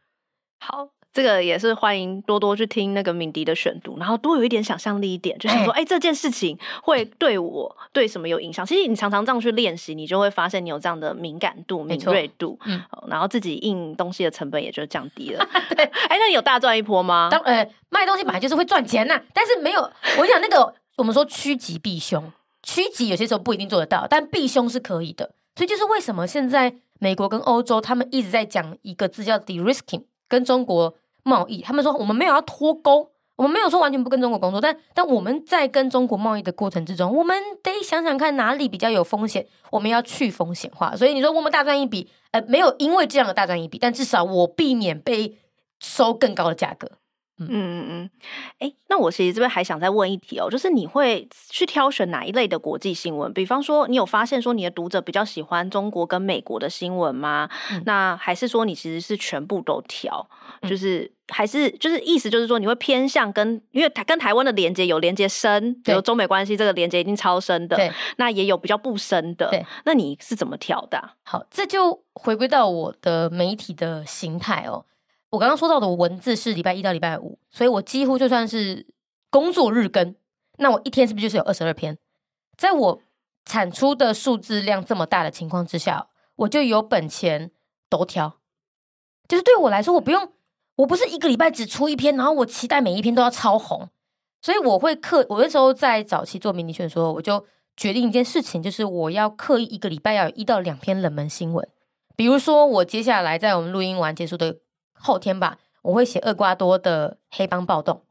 [0.58, 8.64] 好，这个也是欢迎多多去听那个敏迪的选读，然后多有一点想象力一点，就想说，哎、欸，这件事情会对我对什么有影响？
[8.64, 15.46] 其实你常常这样去练习，你就会发现你有这样的敏感度、敏锐度，嗯，然后自己印东西的成本也就降低了。
[15.76, 17.28] 对，哎、欸，那你有大赚一波吗？
[17.30, 19.82] 当呃，卖东西本来就是会赚钱呐、啊，但是没有，
[20.18, 25.34] 我讲那个，我们说趋吉避凶，趋吉有些时候不一定做得到，但避凶是可以的。
[25.56, 30.04] 所以就是为什么现在美国跟欧洲他们一直在讲一个字叫 de-risking。
[30.28, 40.96] 跟中国贸易，他们说我们没有要脱钩，我们没有说完全不跟中国工作，但但我们在跟中国贸易的过程之中，我们得想想看哪里比较有风险，我们要去风险化。
[40.96, 45.38] 所以你说我们大赚一笔，呃，没有因为这样的大赚一笔，但至少我避免被
[45.80, 46.90] 收更高的价格。
[47.38, 48.10] 嗯嗯嗯，
[48.58, 53.32] 哎、欸，那我其实这边还想再问一题哦，就是你会去挑选哪一类的国际新闻？
[53.32, 57.48] 比方说，你有发现说你的读者比较喜欢中国跟美国的新闻吗？
[57.72, 60.24] 嗯、那还是说你其实是全部都挑？
[60.68, 67.76] 就是、嗯、还是就是意思就是说你会偏向跟，因为台跟台湾的连接有连接深，比如中美关系这个连接一定超深的，
[68.18, 69.50] 那也有比较不深的，
[69.84, 71.14] 那你是怎么挑的、啊？
[71.24, 74.84] 好，这就回归到我的媒体的形态哦。
[75.32, 78.86] 我刚刚说到的文字是礼拜一到礼拜五，所以我几乎就算是
[79.30, 80.14] 工作日更，
[80.58, 81.96] 那我一天是不是就是有二十二篇？
[82.58, 83.00] 在我
[83.46, 87.50] 产出的数字量这么大的情况之下，我就有本钱
[87.88, 88.40] 都挑。
[89.26, 90.32] 就是对我来说，我不用，
[90.76, 93.88] 我不是一个礼拜只出一篇，然后我期待每一篇都要超红，
[94.42, 95.24] 所以我会刻。
[95.30, 97.42] 我那时候在早期做迷你选说，我就
[97.74, 101.66] 决定一件事情，就是我要刻意一个礼拜要有一到两篇冷门新闻，
[102.14, 104.58] 比如说我接下来在我们录音完结束的。
[105.02, 108.02] 后天吧，我会写厄瓜多的黑帮暴动。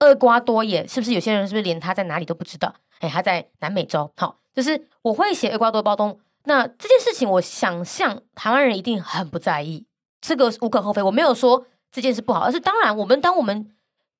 [0.00, 2.74] 厄瓜多也是不是有些人是不是连他在哪里都不知道？
[3.00, 4.10] 哎，他在南美洲。
[4.16, 6.18] 好，就是我会写厄瓜多暴动。
[6.44, 9.84] 那这件事情，我想象台湾人一定很不在意，
[10.22, 11.02] 这个无可厚非。
[11.02, 13.70] 我没有说这件事不好，而是当然，我们当我们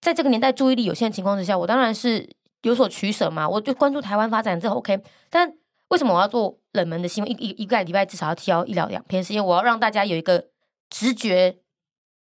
[0.03, 2.29] 在这个年代注意力有限的情况之下，我当然是
[2.61, 3.49] 有所取舍嘛。
[3.49, 5.01] 我就关注台湾发展，这 OK。
[5.31, 5.51] 但
[5.89, 7.33] 为什么我要做冷门的新闻？
[7.33, 10.49] 一一一个礼拜至少要挑一两两篇，是因为我要让大家有一个
[10.91, 11.57] 直觉。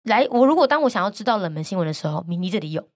[0.02, 2.88] 来，我如果当我想要知道冷门新闻的时候，明妮这里有，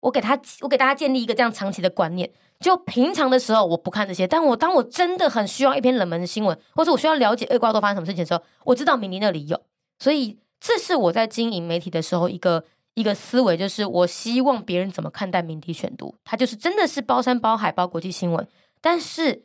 [0.00, 2.30] 我给他，我给大家建立一个这样长期的观念。
[2.60, 9.60] 就平常的时候我不看这些，但我当我真的很需要一篇冷门的新闻，或者我需要了解厄瓜多发生什么事情的时候，我知道明妮那里有。
[9.98, 18.46] 所以这是我在经营媒体的时候一个一个思维，就是我希望别人怎么看待敏迪选读，它就是真的是包山包海包国际新闻，
[18.80, 19.44] 但是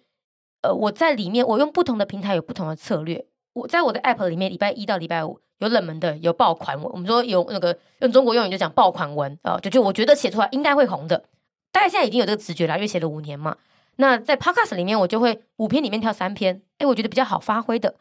[0.61, 3.25] 呃我在里面我用不同的平台有不同的策略。
[3.53, 5.39] 我在我的 app 里面，礼拜一到礼拜五。
[5.59, 6.89] 有冷门的，有爆款文。
[6.89, 11.25] 我们说有那个用中国用语就讲爆款文啊，就就我觉得写出来应该会红的。
[11.73, 13.57] 大概现在已经有这个直觉了，因为写了五年嘛。
[13.97, 17.95] 那在 Podcast 里面，我就会五篇里面挑三篇，哎，我觉得比较好发挥的。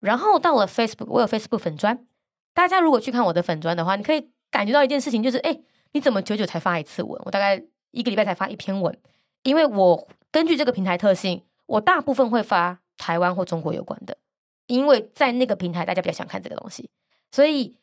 [0.00, 2.06] 然后到了 Facebook，我有 Facebook 粉专，
[2.54, 5.60] 大家如果去看我的粉专的话，你可以感觉到一件事情，就是哎，
[5.92, 7.20] 你怎么久久才发一次文？
[7.26, 8.98] 我大概一个礼拜才发一篇文，
[9.42, 14.16] 因为我根据这个平台特性，我大部分会发台湾或中国有关的，
[14.66, 16.88] 因为在那个平台大家比较想看这个东西，
[17.30, 17.76] 所以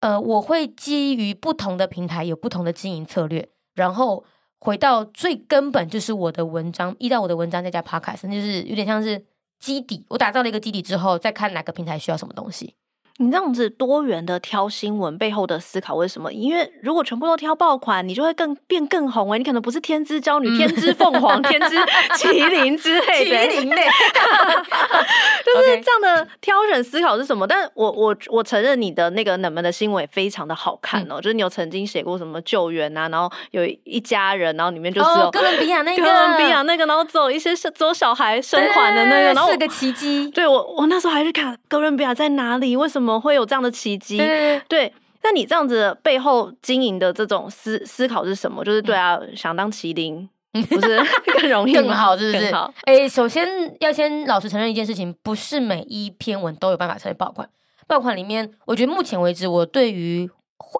[0.00, 4.24] 呃，我会基于不同的平台有不同的经营策略，然后。
[4.60, 9.22] 回到最根本，就是我的文章，依照我的文章再加 podcast，就是有点像是
[9.60, 10.06] 基底。
[10.08, 12.74] 我打造了一个基底之后，再看哪个平台需要什么东西。
[13.18, 16.32] 你这样子多元的挑新闻背后的思考为什么？
[16.32, 21.76] 因为如果全部都挑爆款，你就会更变更红哎、欸，你可能不是天之娇女、嗯、天之凤凰、 天之
[22.16, 23.36] 麒麟之类的。
[23.36, 23.86] 麒麟类，
[25.46, 27.46] 就是这样的挑选思考是什么？
[27.46, 40.28] 但我我我承认你的那个冷门的新闻也非常的好看哦、喔，嗯、就是你有曾经写过什么救援啊，然后有一家人，然后里面就是有哥伦比亚那个哥伦比亚那个，然后走一些走小孩生还的那个，然后四个奇迹。
[40.30, 42.74] 对我我那时候还是看哥伦比亚在哪里？
[42.76, 44.18] 为什么会有这样的奇迹？
[44.18, 48.64] 对，对，那你这样子背后经营的这种思思考是什么？
[48.64, 51.00] 就是对啊，嗯、想当麒麟不是
[51.40, 52.46] 更容易更好，是不是？
[52.82, 53.48] 哎、欸，首先
[53.80, 57.48] 要先老实承认一件事情，不是每一篇文都有办法成为爆款。
[57.86, 60.30] 爆款里面，我觉得目前为止，我对于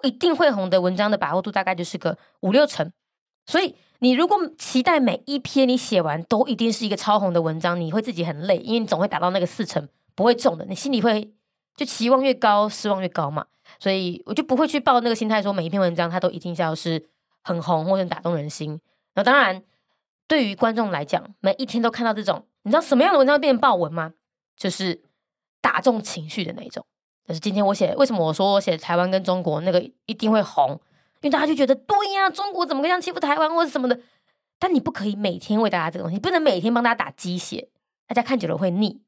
[0.03, 2.91] 一定会红的文章的把握度大概就是个五六成。
[3.45, 11.31] 所以，你如果期待每一篇你写完都一定是一个超红的文章，你会自己很累，因为你总会达到那个四成不会中的，你心里会。
[11.75, 13.45] 就期望越高，失望越高嘛，
[13.79, 17.05] 所以我就不会去抱那个心态，说每一篇文章它都一定要是
[17.41, 18.79] 很红或者打动人心。
[19.15, 19.61] 那当然，
[20.27, 24.13] 对于观众来讲，每一天都看到这种，你知道什么样的文章会变成爆文吗？
[24.55, 25.03] 就是
[25.61, 26.85] 打中情绪的那种。
[27.27, 30.79] 但是今天我写，为什么我说我写台湾跟中国那个一定会红？
[31.21, 33.99] 因为大家就觉得对呀，中国怎么会这样欺负台湾或者什么的？
[34.59, 37.67] 但你不可以每天为大家这个东西，不能每天帮大家打鸡血，
[38.07, 39.01] 大家看久了会腻。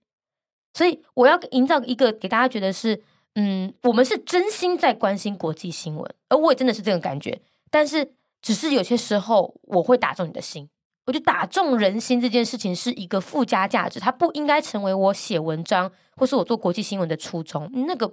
[0.78, 3.02] 所以我要营造一个给大家觉得是，
[3.34, 7.42] 嗯，我们是真心在关心国际新闻，而我也真的是这种感觉。
[7.72, 8.14] 但是，
[8.44, 10.70] 只是有些时候我会打中你的心，
[11.08, 17.68] 我觉得打中人心这件事情是一个附加价值，它不应该成为我写文章或是我做国际新闻的初衷。
[17.88, 18.06] 那个，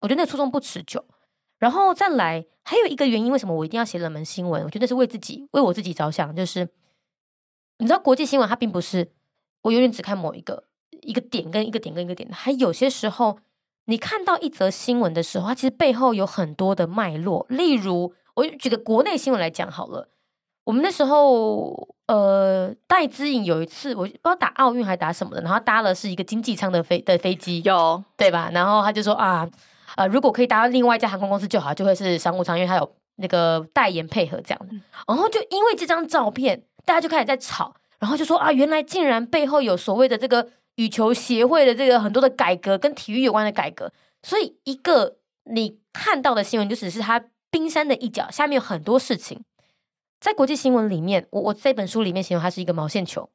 [0.00, 1.02] 我觉得那个初衷不持久。
[1.58, 4.62] 然后再来，还有一个原因，为什么我一定要写冷门新闻？
[4.64, 6.36] 我觉得是为自己，为我自己着想。
[6.36, 6.68] 就是
[7.78, 9.10] 你知道，国际新闻它并不是
[9.62, 10.64] 我永远只看某一个。
[11.02, 13.38] 一个点跟一个点跟一个点，还有些时候，
[13.86, 17.44] 你看到一则新闻的时候，它其实背后有很多的脉络。
[17.48, 20.08] 例如，我举个国内新闻来讲好了，
[20.64, 28.50] 我们那时候，呃，戴资颖有一次，我不知道打奥运还打什么的，然后搭了是一个经济舱的飞的飞机，有对吧？
[28.52, 29.48] 然后他就说啊，
[29.96, 34.74] 呃，如果可以搭到另外一家航空公司就好，就会是商务舱，因为他有那个代言配合这样的。
[35.08, 40.48] 然后就因为这张照片，大家就开始在吵，然后就说啊，原来竟然背后有所谓的这个。
[40.76, 49.44] 羽球协会的这个很多的改革跟体育有关的改革，所以一个你看到的新闻就只是它冰山的一角，下面有很多事情。
[50.20, 53.28] 在国际新闻里面，我我这本书里面形容它是一个毛线球，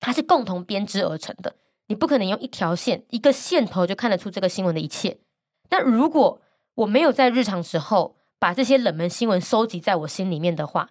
[0.00, 1.56] 它是共同编织而成的。
[1.86, 5.18] 你不可能用一条线、一个线头就看得出这个新闻的一切。
[5.70, 6.40] 那如果
[6.74, 10.90] 我没有在日常时候把这些冷门新闻收集在我心里面的话，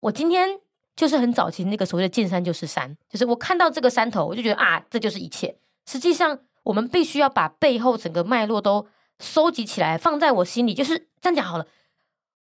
[0.00, 0.60] 我今天。
[0.94, 5.56] 就是很早期那个所谓的见山就是山，就是我看到这个山头，我就觉得啊，这就是一切。
[5.86, 8.86] 实际上，我们必须要把背后整个脉络都
[9.18, 10.74] 收集起来，放在我心里。
[10.74, 11.66] 就是这样讲好了，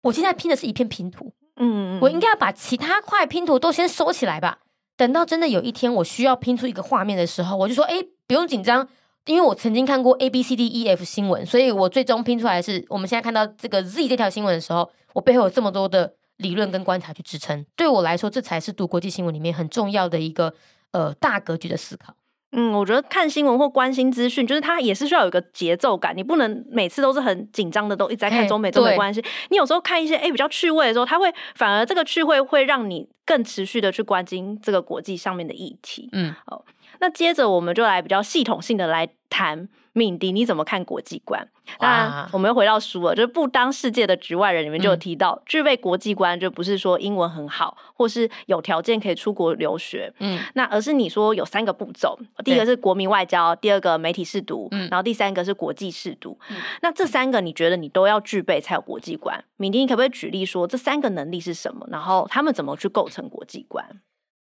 [0.03, 4.59] 我现在拼的是一片拼图，嗯，我应该要把其他块拼图都先收起来吧。
[4.95, 7.95] 等到真的有一天我需要拼出一个画面的时候，我就说，哎，
[8.27, 8.87] 不用紧张，
[9.25, 16.13] 因为我曾经看过 A B C D E F 新闻，所以我最终拼出来是我们现在看到这个 Z 这条新闻的时候，我背后有这么多的。
[16.37, 20.53] 理论跟观察去支撑，对我来说，这才是读国际新闻里面很重要的一个
[20.91, 22.13] 呃大格局的思考。
[22.51, 29.21] 嗯，我觉得看新闻或关心资讯，就是它也是需要有一个节奏感，你不能每次都是很紧张的，都一直在看中美中美关系。
[29.49, 36.07] 你有时候看一些哎比较趣味的时候，它会反而这个趣味会让你更持续的去关心这个国际上面的议题。
[36.13, 36.63] 嗯，好，
[36.99, 39.67] 那接着我们就来比较系统性的来谈。
[39.95, 41.47] 敏迪，你怎么看国际观？
[41.79, 56.37] 那我们又回到书了，就是不当世界的局外人里面就有提到，嗯、具备国际观就不是说英文很好，或是有条件可以出国留学，嗯，那而是你说有三个步骤，第一个是国民外交，第二个媒体试读，嗯，然后第三个是国际试读。
[56.49, 59.41] 嗯、那这三个你觉得你都要具备才有国际观？
[59.55, 61.87] 敏迪，你可不可以举例说这三个能力是什么？
[61.89, 63.83] 然后他们怎么去构成国际观？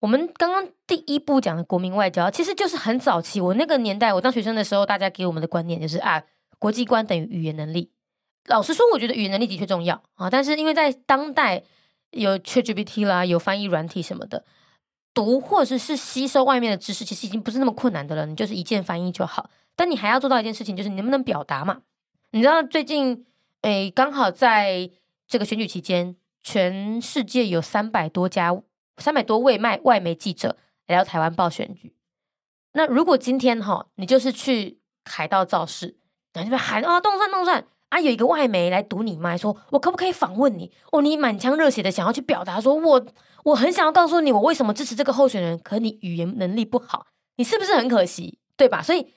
[0.01, 3.39] 我们刚刚第一步讲的国民外交，其实就是很早期。
[3.39, 6.23] 我那个年代，我当学生的时候，大家给我们的观念就是啊，
[6.57, 7.91] 国际观等于语言能力。
[8.47, 10.27] 老实说，我觉得语言能力的确重要啊。
[10.27, 11.61] 但是因为在当代
[12.09, 14.43] 有 ChatGPT 啦，有翻译软体什么的，
[15.13, 18.25] 读或者是吸收外面的知识，其实已经不是那么困难的了。
[18.25, 19.51] 你就是一键翻译就好。
[19.75, 21.81] 但你还要做到一件事情，就是你能不能表达嘛？
[22.31, 23.23] 你知道最近，
[23.61, 24.89] 诶，刚好在
[25.27, 28.51] 这个选举期间，全世界有三百多家、
[28.97, 31.95] 三百多位外外媒记者来到台湾报选举。
[32.73, 35.97] 那如果今天哈，你就是去海盗造势，
[36.33, 40.71] 然后这边喊啊，冻蒜冻蒜啊，有一个外媒来堵你麦，说我可不可以访问你？
[40.91, 43.05] 哦，你满腔热血的想要去表达，说我
[43.43, 48.39] 我很想要告诉你，我为什么支持这个候选人，可你语言能力不好，你是不是很可惜？
[48.55, 48.81] 对吧？
[48.81, 49.13] 所以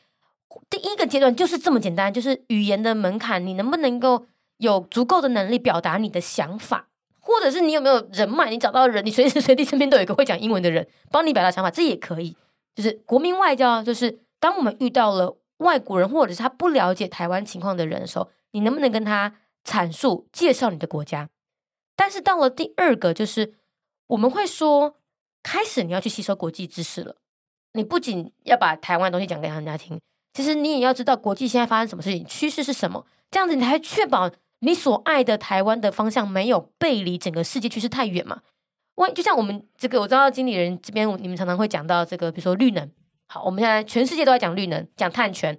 [0.70, 6.88] 第一个阶段就是这么简单，就是语言的门槛，你能不能够有足够的能力表达你的想法，
[7.24, 12.36] 或者是你有没有人脉，你找到人，你随时随地身边都有一个会讲英文的人帮你表达想法，这也可以。
[12.74, 21.30] 就是国民外交，就是当我们遇到了外国人，或者是他不了解台湾情况的人的时候，你能不能跟他阐述、介绍你的国家？
[21.96, 23.54] 但是到了第二个，就是
[24.08, 24.96] 我们会说，
[25.42, 27.16] 开始你要去吸收国际知识了。
[27.72, 29.98] 你不仅要把台湾的东西讲给他人家听，
[30.34, 34.30] 其实你也要知道国际现在发生什么事情，趋势是什么，这样子你才确保
[34.64, 38.40] 你所爱的台湾的方向没有背离整个世界趋势太远嘛。
[38.96, 42.90] 我就像我们这个，我知道经理人这边你们常常会讲到这个，比如说绿能。
[43.26, 45.58] 好，我们现在全世界都在讲绿能，讲碳权。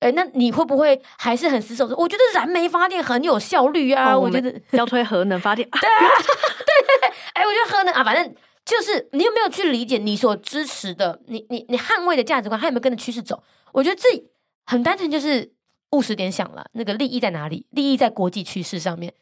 [0.00, 1.86] 哎，那你会不会还是很死守？
[1.96, 5.66] 我觉得燃煤发电很有效率啊，哦、我觉得要推核能发电。
[5.70, 7.16] 对啊，对对 对。
[7.32, 8.34] 哎，我觉得核能啊，反正
[8.66, 13.42] 就是你有没有去理解你所支持的，你你你捍卫的价值观，还有没有跟着趋势走？
[13.72, 14.08] 我觉得这
[14.66, 15.50] 很单纯，就是
[15.96, 17.66] 务实点想了，那个利益在哪里？
[17.70, 19.14] 利益在国际趋势上面。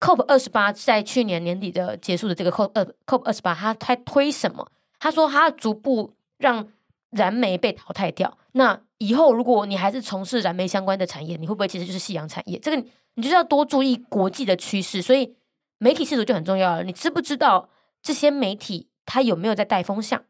[0.00, 4.70] COP 二十八在去年年底的结束的这个 COP 二 COP 二十八，他他推什么？
[5.00, 6.68] 他说他逐步让
[7.10, 8.38] 燃煤被淘汰掉。
[8.52, 12.58] 那以后如果你还是从事燃煤相关的产业，你会不会其实就是夕阳产业？
[12.58, 12.76] 这个
[13.14, 15.02] 你就是要多注意国际的趋势。
[15.02, 15.34] 所以
[15.78, 16.84] 媒体识读就很重要了。
[16.84, 17.68] 你知不知道
[18.00, 20.22] 这些媒体它有没有在带风向？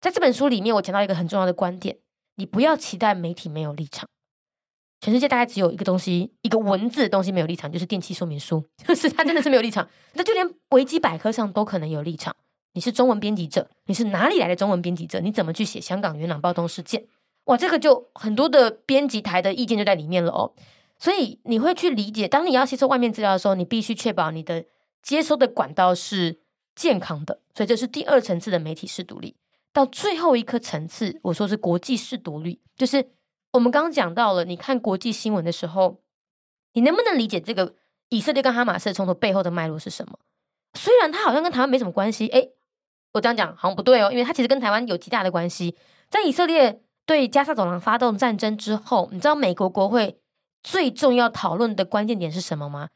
[0.00, 1.98] 在这本书里面，我讲到一个很重要的观点：
[2.36, 4.08] 你不要期待媒体没有立场。
[5.00, 9.88] 全世界大概只有一个东西，一个文字的东西没有立场，就是电气说明书， 就是它真的是没有立场。
[10.12, 12.36] 那就连维基百科上都可能有立场。
[12.74, 15.18] 你是中文编辑者，你是哪里来的中文编辑者？
[15.20, 17.06] 你怎么去写香港元朗暴动事件？
[17.46, 20.52] 哇，这个就很多的编辑台的意见就在里面了哦。
[20.98, 24.66] 所以你会去理解，当你要吸收外面资料的时候，你必须确保你的
[25.02, 26.40] 接收的管道是
[26.76, 27.40] 健康的。
[27.54, 29.34] 所以这是第二层次的媒体识读力。
[29.72, 33.08] 到最后一颗层次，我说是国际识读力，就是。
[33.52, 36.00] 我们刚刚讲到了，你看国际新闻的时候，
[36.74, 37.74] 你能不能理解这个
[38.08, 40.18] 以色列跟哈马斯冲突背后的脉络是什么？
[40.74, 42.52] 虽然它好像跟台湾没什么关系，诶，
[43.12, 45.76] 我这样讲好像不对哦，因为它其实跟台湾有极大的关系。
[46.08, 50.20] 在以色列对加沙走廊发动战争之后，你知道美国国会
[50.62, 52.90] 最重要讨论的关键点是什么吗？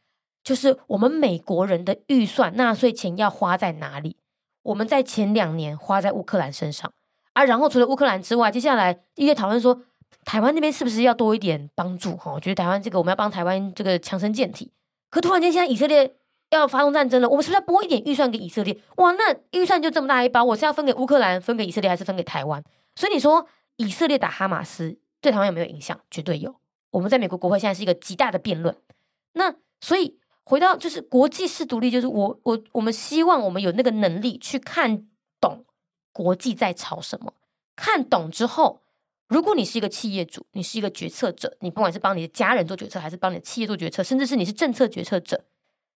[0.44, 4.18] 就是我们美国人的预算纳税钱要花在哪里？
[4.62, 6.92] 我们在前两年花在乌克兰身上
[7.32, 9.82] 啊，然后除了乌克兰之外，接下来一些讨论说。
[10.24, 12.16] 台湾那边是不是要多一点帮助？
[12.16, 14.72] 哈，我觉得台湾这个我们要帮台湾这个强身健体。
[15.10, 16.16] 可突然间现在以色列
[16.50, 18.76] 要发动战争了，我们是不是要拨一点预算给以色列？
[18.96, 22.62] 哇，那预算就这么大一包，我是要分给乌克兰，分给以色列，还是分给台湾？
[22.96, 23.46] 所以你说
[23.76, 25.98] 以色列打哈马斯对台湾有没有影响？
[26.10, 26.54] 绝对有。
[26.90, 28.76] 我们在美国国会现在是一个极大的辩论。
[29.34, 35.06] 那所以回到就是国际识读力，就是我我我们希望我们有那个能力去看
[35.40, 35.64] 懂
[36.12, 37.34] 国际在吵什么，
[37.76, 38.80] 看懂之后。
[39.28, 45.44] 如果你是一个企业主，你是一个决策者，你不管是帮你的家人做决策，还是帮你的企业做决策，甚至是你是政策决策者，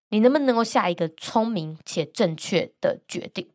[0.09, 3.51] 你能不能够下一个聪明且正确的决定，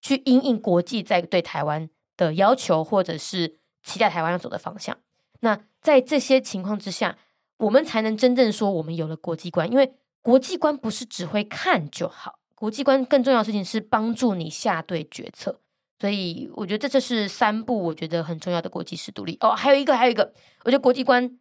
[0.00, 4.96] 去因应国际在对台湾的要求，或者是期待台湾要走的方向？
[5.40, 7.18] 那在这些情况之下，
[7.58, 15.60] 我们才能真正说我们有了国际观，因为国际观不是只会看就好，国际观更重要的事情是帮助你下对决策。
[16.00, 20.32] 所以我觉得这就是三步我觉得很重要的国际式独立哦，还有一个还有一个，
[20.64, 21.38] 我觉得国际观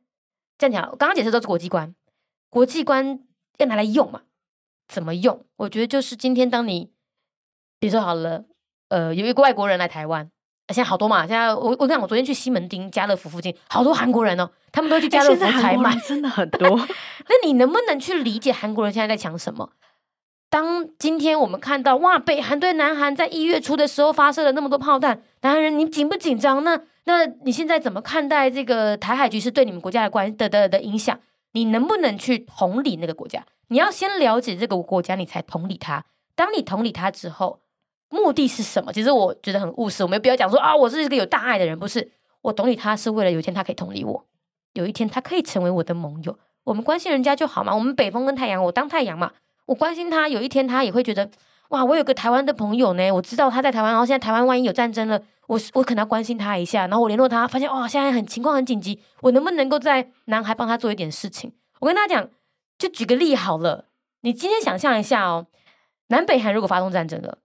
[0.57, 1.95] 这样讲，我刚刚解释都是国际观，
[2.49, 3.19] 国际观
[3.57, 4.23] 要拿来用嘛？
[4.89, 5.45] 怎么用？
[5.55, 6.91] 我觉得就是今天当你
[7.79, 8.43] 比如说好了，
[8.89, 10.29] 呃，有一个外国人来台湾，
[10.67, 16.77] 现在好多嘛，现在我我跟你讲，我昨天去西门町家乐福附近，好多韩国人哦，他们都去家乐福采买，真的很多。
[17.29, 19.71] 那你能不能去理解韩国人现在在讲什么？
[20.49, 26.63] 当今天我们看到哇，北韩对南韩在一月初的时候发射了那么多炮弹，南韩人你紧不紧张？
[26.63, 31.19] 那那你现在怎么看待这个台海局势对你们国家的关的的的影响？
[31.51, 33.45] 你能不能去同理那个国家？
[33.67, 36.03] 你要先了解这个国家，你才同理他。
[36.35, 37.59] 当你同理他之后，
[38.09, 38.91] 目的是什么？
[38.91, 42.11] 其实我觉得很务实，我们不要讲说啊，我是一个有大爱的人，不是。
[42.41, 44.25] 我同理他是为了有一天他可以同理我，
[44.73, 46.39] 有一天他可以成为我的盟友。
[46.63, 49.31] 我们关心人家就好嘛，我们北风跟太阳，我当太阳嘛。
[49.69, 51.29] 我关心他，有一天他也会觉得，
[51.69, 61.53] 哇，我有个台湾的朋友呢，我知道他在台湾，然后现在台湾万一有战争了，我我可能要关心他一下，然后我联络他，发现哇，现在很情况很紧急，我能不能够在南海帮他做一点事情？
[61.81, 62.29] 我跟大家讲，
[62.79, 63.85] 就举个例好了，
[64.21, 65.45] 你今天想象一下哦，
[66.07, 67.37] 南北韩如果发动战争了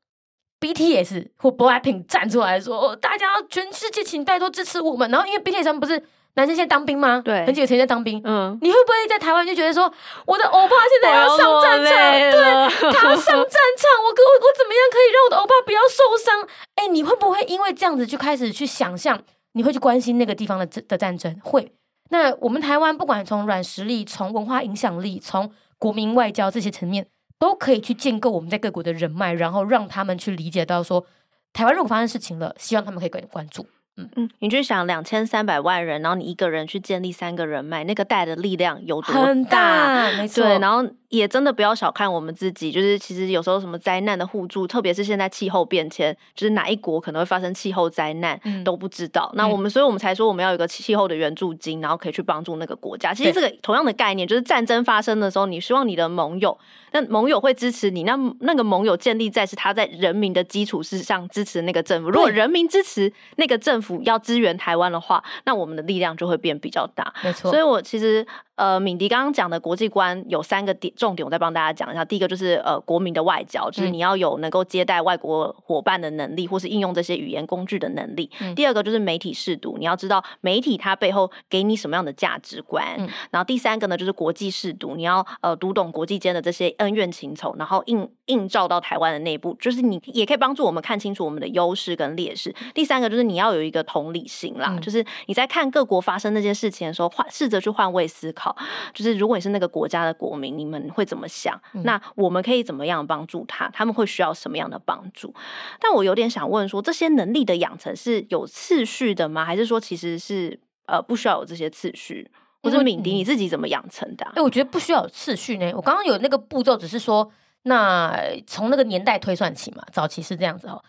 [0.60, 6.02] ，BTS 或 BLACKPINK 站出来说，大家全世界请拜托支持我们，然后因为 BTS 他们不是。
[6.36, 7.22] 男生现在当兵吗？
[7.24, 8.20] 对，很久以前在当兵。
[8.24, 9.92] 嗯，你会不会在台湾就觉得说，
[10.26, 16.48] 我的欧巴现在要上战场，对，他要上战场，我 我我怎么样可以让我的欧巴不要受伤？
[16.74, 19.22] 哎，你会不会因为这样子就开始去想象，
[19.52, 21.38] 你会去关心那个地方的的战争？
[21.42, 21.72] 会。
[22.10, 27.06] 那我们台湾不管从软实力、从文化影响力、从国民外交这些层面，
[27.38, 31.06] 都可以去建构我们在各国的人脉，然后让他们去理解到说，
[31.52, 33.66] 台湾如果发生事情了，希望他们可以关关注。
[33.96, 39.22] 嗯嗯，你去想两千三百万人，然后你一个人去建立三个人脉，那个带的力量有多大？
[39.22, 40.42] 很大，没错。
[40.42, 49.30] 对，然后也真的不要小看我们自己，就是其实有时候什么灾难的互助，特别是现在气候变迁，就是哪一国可能会发生气候灾难、嗯、都不知道。
[49.34, 53.14] 那我们，所以我们才说我们要有一个气候的援助金，然后可以去帮助那个国家。
[53.14, 56.58] 其实这个同样的概念，就是战争发生的时候，你希望你的盟友，
[56.94, 62.08] 那盟友会支持你，那那个盟友建立在是他在人民的基础之上支持那个政府。
[62.08, 67.12] 如果人民支持那个政府要支援台湾的话，那我们的力量就会变比较大。
[67.24, 68.24] 没错，所以我其实
[68.56, 72.04] 呃，敏迪刚刚讲的国际观有三个点重点，我再帮大家讲一下。
[72.04, 78.30] 第一个就是呃，国民的外交，就是你要有能够接待外国伙伴的能力，或是应用这些语言工具的能力。
[78.40, 82.94] 嗯、第二个就是媒体试读，你要知道媒体它背后给你什么样的价值观。
[82.98, 92.54] 嗯、然后第三个呢，就是国际试读，你要呃读懂国际间的这些恩怨情仇，然后映映照到台湾的内部，就是你也可以帮助我们看清楚我们的优势跟劣势。
[92.74, 98.43] 第三个就是你要有一个同理心啦，嗯、就是你在看各国发生那些事情的时候，换试着去换位思考，
[98.92, 101.60] 就是如果你是那个国家的国民，你们会怎么想？
[101.74, 103.68] 嗯、那我们可以怎么样帮助他？
[103.68, 105.32] 他们会需要什么样的帮助？
[105.78, 109.44] 但我有点想问说，这些能力的养成是有次序的吗？
[109.44, 112.30] 还是说其实是呃不需要有这些次序？
[112.62, 114.32] 或者敏迪你自己怎么养成的、啊？
[114.34, 115.70] 哎、嗯，我觉得不需要有次序呢。
[115.76, 117.30] 我刚刚有那个步骤，只是说
[117.64, 120.82] 那从那个年代推算起嘛，早期是这样子哦。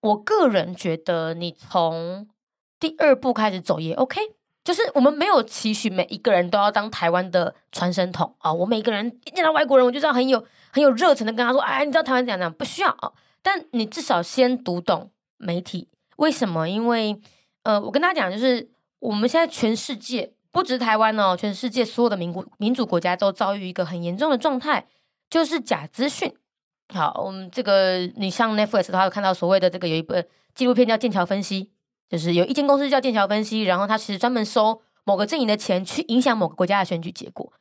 [0.00, 2.26] 我个人觉得，你从
[2.80, 4.20] 第二步开始走也 OK。
[4.62, 8.52] 就是我们没有期许每一个人都要当台湾的传声筒啊！
[8.52, 13.10] 我每一个人一见到外国人，我就知道很有很有热忱的跟他说：“哎，你知道台湾怎样怎样？”不需要啊！
[13.42, 15.88] 但你至少先读懂媒体。
[16.16, 16.68] 为什么？
[16.68, 17.18] 因为
[17.62, 24.86] 呃，我跟他讲，就是我们现在全世界不止台湾哦，全世界所有的民国民主国家都遭遇一个很严重的状态，
[25.30, 26.34] 就是假资讯。
[26.92, 30.14] 好，我们这个你上 Netflix 的话，有看到所谓的这个有一部
[30.54, 31.64] 纪录片叫《剑桥分析》。
[32.10, 37.52] 就是有一间公司叫剑桥分析，然后他其实专门收某个阵营的钱去影响某个国家的选举结果。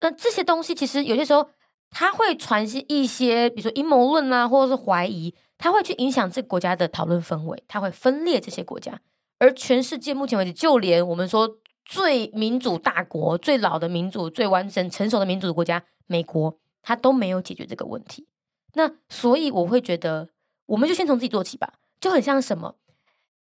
[0.00, 1.48] 那这些东西其实有些时候
[1.90, 9.00] 他会传一些，比如说阴谋论啊，或者是怀疑，他会去影响这个国家的讨论氛围，他会分裂这些国家。
[9.38, 18.26] 而全世界目前为止，就连我们说最民主大国、最老的民主、最完整成熟的民主的国家美国，他都没有解决这个问题。
[18.74, 20.28] 那所以我会觉得，
[20.66, 22.74] 我们就先从自己做起吧，就很像什么？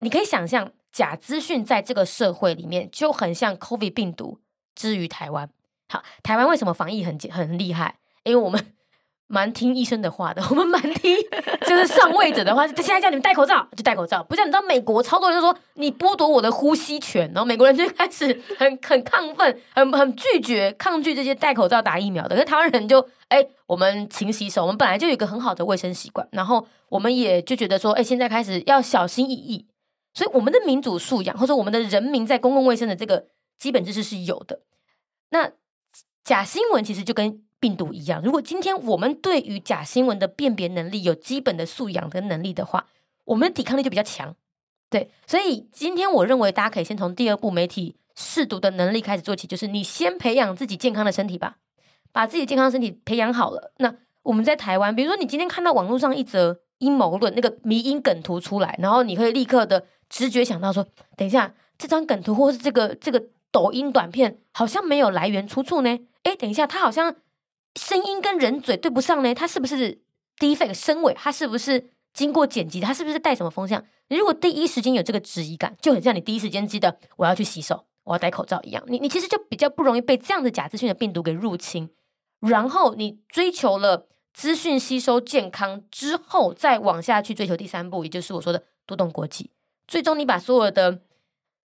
[0.01, 4.41] 你可以想象，假资讯在这个社会里面就很像 COVID 病毒
[4.75, 5.49] 之于台湾。
[5.89, 7.97] 好，台湾为什么防疫很很厉害？
[8.25, 8.65] 因为我们
[9.27, 11.17] 蛮听医生的话的，我们蛮听
[11.67, 12.67] 就是上位者的话。
[12.67, 18.27] 他现在叫你们戴口罩就戴口罩，不像你知道美国超多人就说你剥夺我的呼吸权，然后美国人就开始
[18.59, 22.35] 很很亢奋，很很拒绝抗拒这些戴口罩打疫苗的。
[22.35, 29.67] 可是台湾人就哎，我们勤洗手，我们本来就有一个很好的卫生习惯，然后我们也就觉得说，哎，现在开始要小心翼翼。
[30.13, 33.27] 所以，我们的民主素养，或者我们的人民在公共卫生的这个
[33.59, 34.61] 基本知识是有的。
[35.31, 35.53] 那
[36.25, 42.89] 假新闻其实就跟病毒一样，如果今天我们对于假新闻的辨别能力有基本的素养跟能力的话，
[43.25, 44.35] 我们的抵抗力就比较强。
[44.89, 51.59] 对，所以今天我认为大家可以先从第二步媒体试读的能力开始做起，就是你先培养自己健康的身体吧，
[52.11, 53.73] 把自己健康身体培养好了。
[53.79, 53.95] 那
[54.25, 59.87] 我们在台湾，比如说你今天看到网络上一则阴谋论那个迷因梗图出来，然后你可以立刻的。
[60.11, 60.87] 直觉想到说，
[61.17, 65.99] 等一下，这张梗图或是这个这个抖音短片好像没有来源出处呢？
[66.25, 67.17] 诶，等一下，它好像
[67.77, 69.35] 声音跟人嘴对不上呢？
[69.35, 70.03] 它是不是
[70.39, 71.15] deepfake 声尾？
[71.15, 72.81] 它是不是经过剪辑？
[72.81, 73.83] 它是不是带什么风向？
[74.09, 78.83] 你如果第一时间有这个质疑感，就很像你第一时间记得我要去洗手，我要戴口罩一样。
[78.89, 81.89] 你你其实就比较不容易被这样的假资讯的病毒给入侵。
[82.41, 89.51] 然后你追求了资讯吸收健康之后，再往下去追求第三步，也就是我说的读懂国际。
[89.91, 91.01] 最终，你把所有的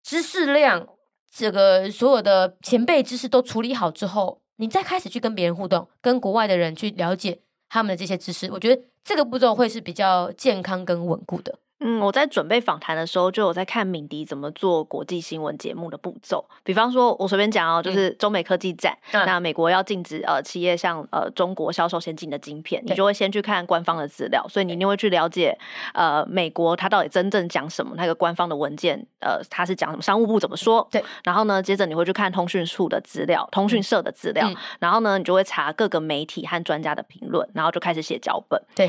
[0.01, 0.89] 知识量，
[1.29, 11.59] 这个所有的前辈知识都处理好之后，你再开始去跟别人互动，跟国外的人去了解他们的这些知识，我觉得这个步骤会是比较健康跟稳固的。
[11.81, 16.45] 嗯，我在准备访谈的时候，就有在看敏迪怎么做国际新闻节目的步骤。
[16.63, 25.59] 比方说，我随便讲哦，就是中美科技展，嗯、那美国要禁止呃企业向呃中国销售先进的晶片，你就会先去看官方的资料，所以你一定会去了解
[25.93, 30.87] 呃美国它到底真正讲什么，那个官方的文件呃它是讲什么，商务部怎么说？
[30.91, 31.05] 对。
[31.25, 38.63] 然后呢，接着你会去看通讯处的资料、通讯社的资料，嗯、然后呢，你就会查各个媒体和专家的评论，然后就开始写脚本。
[38.75, 38.89] 对。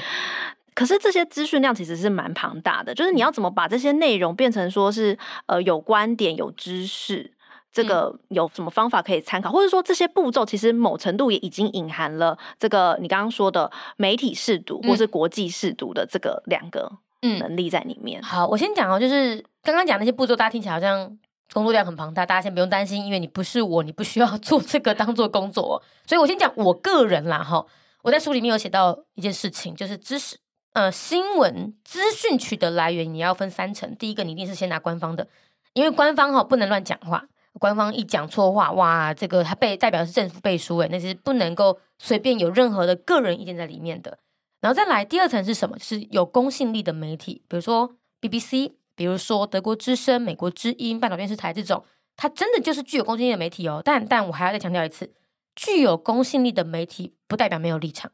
[0.76, 5.17] 可是这些资讯量其实是蛮庞大的，就是你要怎么把这些内容变成说是
[5.47, 7.32] 呃有观点、有知识，
[7.71, 16.91] 这个有什么方法可以参考，或者说这些步骤其实某程度也已经隐含了这个你刚刚说的媒体试读或是国际试读的这个两个
[17.39, 18.19] 能力在里面。
[18.19, 21.17] 嗯、好，我先讲哦，就是刚刚讲那些步骤，大家听起来好像
[21.53, 25.82] 工作量很庞大，大家先不用担心，因为你不是我，你不需要 做这个当做工作。
[26.05, 27.65] 所以我先讲我个人啦，哈，
[28.03, 30.38] 我在书里面有写到一件事情，就是知识。
[30.76, 33.95] 呃，新闻资讯取得来源你要分三层。
[33.95, 35.26] 第一个，你一定是先拿官方的，
[35.71, 44.19] 因为官方哈不能乱讲话，官方一讲错话，哇，这个它被代表是政府背书，诶，那是不能够随便有任何的个人意见在里面的。
[44.59, 45.78] 然后再来第二层是什么？
[45.78, 51.86] 就是有公信力的媒体，比如说 BBC，比如说德国之声、美国之音、半岛电视台这种，
[52.17, 53.82] 它真的就是具有公信力的媒体哦。
[53.82, 55.13] 但但我还要再强调一次，
[55.55, 58.11] 具有公信力的媒体不代表没有立场。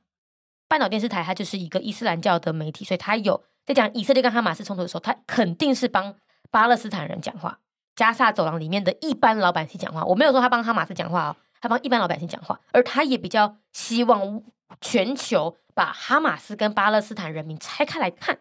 [0.72, 6.16] 半岛电视台，它就是一个伊斯兰教的媒体，所以它有在讲以色列跟哈马斯冲突的时候，它肯定是帮
[6.50, 7.60] 巴勒斯坦人讲话，
[7.94, 10.06] 加萨走廊里面的一般老百姓讲话。
[10.06, 14.42] 我没有说他帮哈马斯讲话哦，他帮一般老百姓讲话，而他也比较希望
[14.80, 18.40] 全球把哈马斯跟巴勒斯坦人民拆开来看。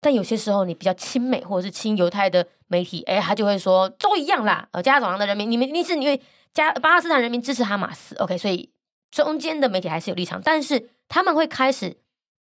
[0.00, 4.66] 但有些时候，你比较亲美或者是亲犹太的媒体，哎，他就会说都一样啦。
[4.72, 6.18] 呃，加萨走廊的人民，你们一定是因为
[6.54, 8.38] 加巴勒斯坦人民支持哈马斯，OK？
[8.38, 8.70] 所以
[9.10, 10.90] 中间的媒体还是有立场，但是。
[11.12, 11.96] 他们会开始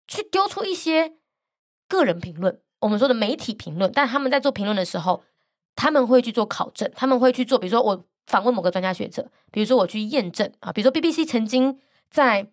[0.06, 1.14] 去丢出一些
[1.88, 3.90] 个人评论，我们说的媒体评论。
[3.90, 5.24] 但他们在做评论的时候，
[5.74, 11.80] 他们会去做考证，他们会去做，比如说我访问某个专家学者，比如说我去验证啊，比如说 BBC 曾经
[12.10, 12.50] 在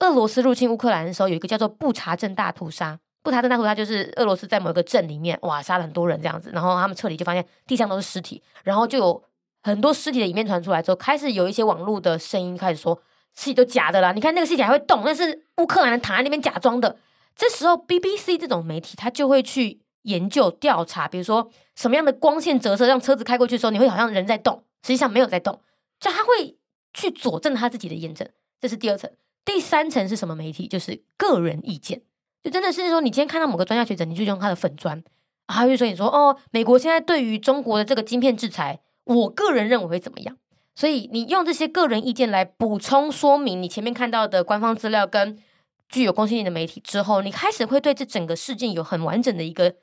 [0.00, 3.00] 俄罗斯入侵乌克兰的时候，有一个叫做布查镇大屠杀。
[3.22, 9.24] 布查镇大屠杀就是俄罗斯在某一个镇里面，哇，杀了很多人这样子，然后他们撤离就发现地上都是尸体，然后就有
[9.62, 13.00] 很多尸体的影片传出来之后，开始有一些网络的声音开始说。
[13.36, 14.12] 尸体都假的啦！
[14.12, 16.96] 你看那个尸体还会动，那是乌克兰人躺在那边假装的。
[17.36, 25.60] 这时候，BBC 这种媒体，他就会去研究调查，比如说什么样的光线折射让车子开过去的时候，你会好像人在动，实际上没有在动。
[26.00, 26.56] 就他会
[26.94, 28.26] 去佐证他自己的验证，
[28.58, 29.10] 这是第二层。
[29.44, 30.66] 第三层是什么媒体？
[30.66, 32.00] 就是个人意见，
[32.42, 34.98] 就真的是说，你今天看到某个专家学者，你就用他的粉砖，
[35.46, 40.36] 啊，他就说你说哦，美国现在对于中国的这个晶片制裁，我个人认为会怎么样？
[40.76, 45.36] 所以你用这些个人意见来补充说明你前面看到的官方资料跟
[45.88, 49.74] 具有公信力的媒体之后，你开始会对这整个事件有很完整的一个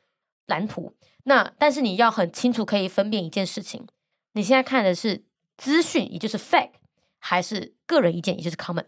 [0.45, 0.93] 蓝图。
[1.23, 3.87] 那但是你要很清楚可以分辨一件事情：
[4.33, 5.23] 你现在看的是
[5.57, 6.73] 资讯，也就是 fact，
[7.17, 8.85] 还是个人意见，也就是 comment。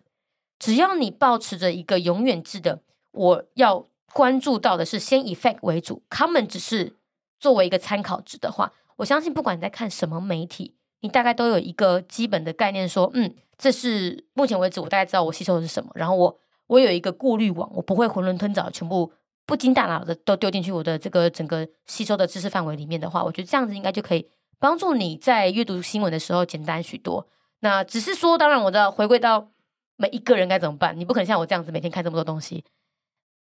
[0.59, 2.81] 只要你保持着一个永远制的，
[3.11, 6.93] 我要关注到的是先以 fact 为主，comment 只是
[7.39, 10.75] 作为一个参考值的话，我相信不管你在看什么媒体。
[11.05, 19.13] 你大概都有一个基本的概念，说，嗯，这是目前为止我大概知道我吸收的是什么，然后我我有一个过滤网，我不会囫囵吞枣，全部
[19.45, 24.27] 不经大脑的都丢进去我的这个整个吸收的知识范围里面的话，我觉得这样子应该就可以
[24.57, 27.27] 帮助你在阅读新闻的时候简单许多。
[27.59, 29.51] 那只是说，当然我知道回归到
[29.97, 32.65] 每一个人该怎么办，你不可能像我这样子每天看这么多东西，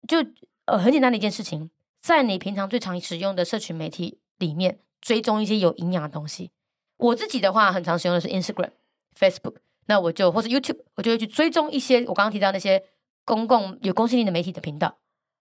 [0.07, 0.17] 就
[0.65, 1.71] 呃很简单的一件事情，
[2.03, 6.51] 在你平常最常使用的社群媒体里面追踪一些有营养的东西。
[6.97, 8.71] 我自己的话，很常使用的是 Instagram、
[9.17, 12.83] Facebook，那我就或是 YouTube，我就会去追踪一些我刚刚提到那些
[13.25, 14.97] 公共有公信力的媒体的频道。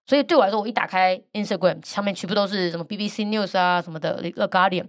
[0.06, 4.86] 所以对我来说，我一打开 Instagram，上面全部都是什么 BBC News 啊什么的，The Guardian。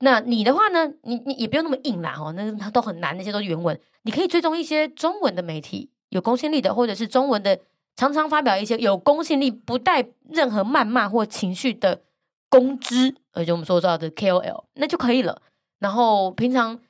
[0.00, 0.92] 那你的话呢？
[1.02, 3.78] 你你也不用那么硬啦哦，那它都很难，那些都是原文。
[4.02, 7.58] 你可以追踪一些中文的媒体，有公信力的，或者是中文的，
[7.96, 12.02] 常常发表一些有公信力、不带任何谩骂或情绪的
[12.48, 15.40] 公知，而且我们说到的 KOL，那就可以了。
[15.78, 16.80] 然后平常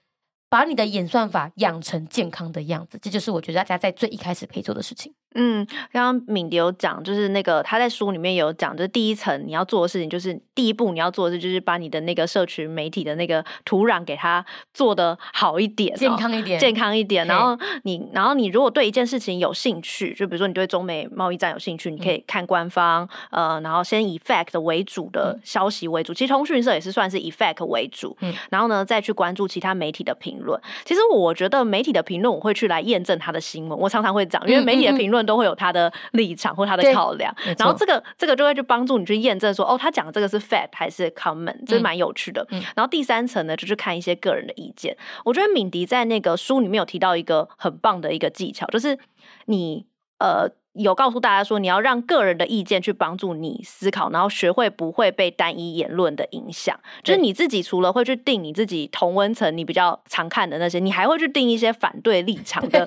[0.48, 5.14] 把你的演算法养成健康的样子，这就是我觉得大家在最一开始可以做的事情。
[5.36, 17.26] 嗯，刚刚敏迪有讲，就是那个他在书里面有讲，就是第一层你要做的事情，就是第一步你要做的事，就是把你的那个社群媒体的那个土壤给它做的好一点，健康一点，健康一点。
[17.26, 26.14] 然后你，然后你如果对一件事情有兴趣，就比如说你对中美贸易战有兴趣，你可以看官方，嗯、呃，然后先以 fact 为主的消息为主。
[26.14, 30.58] 其实通讯社也是算是以 fact 为主，嗯，然后呢再去关注其他媒体的评论。
[30.86, 35.25] 其实我觉得媒体的评论我会去来验证他的新闻，我常常会讲，因为媒体的评论。
[35.26, 42.46] 都会有他的立场或他的考量，然后这个这个就会去帮助你去验证说，哦，他讲的这个是 fact 还是 comment，这是蛮有趣的。
[42.50, 44.96] 嗯、然后第三层呢，就是看一些个人的意见。
[45.24, 48.98] 我觉得敏迪在那个书里面有提到一个很棒的一个技巧，就是
[49.46, 49.84] 你
[50.18, 50.48] 呃。
[50.78, 56.78] 有告诉大家说，你要让个人的意见去帮助你思考，然后学会不会被单一言论的影响。
[57.02, 62.86] 就是你自己除了会去定你自己同温层你比较常看的那些，你还会去定一些反对立场的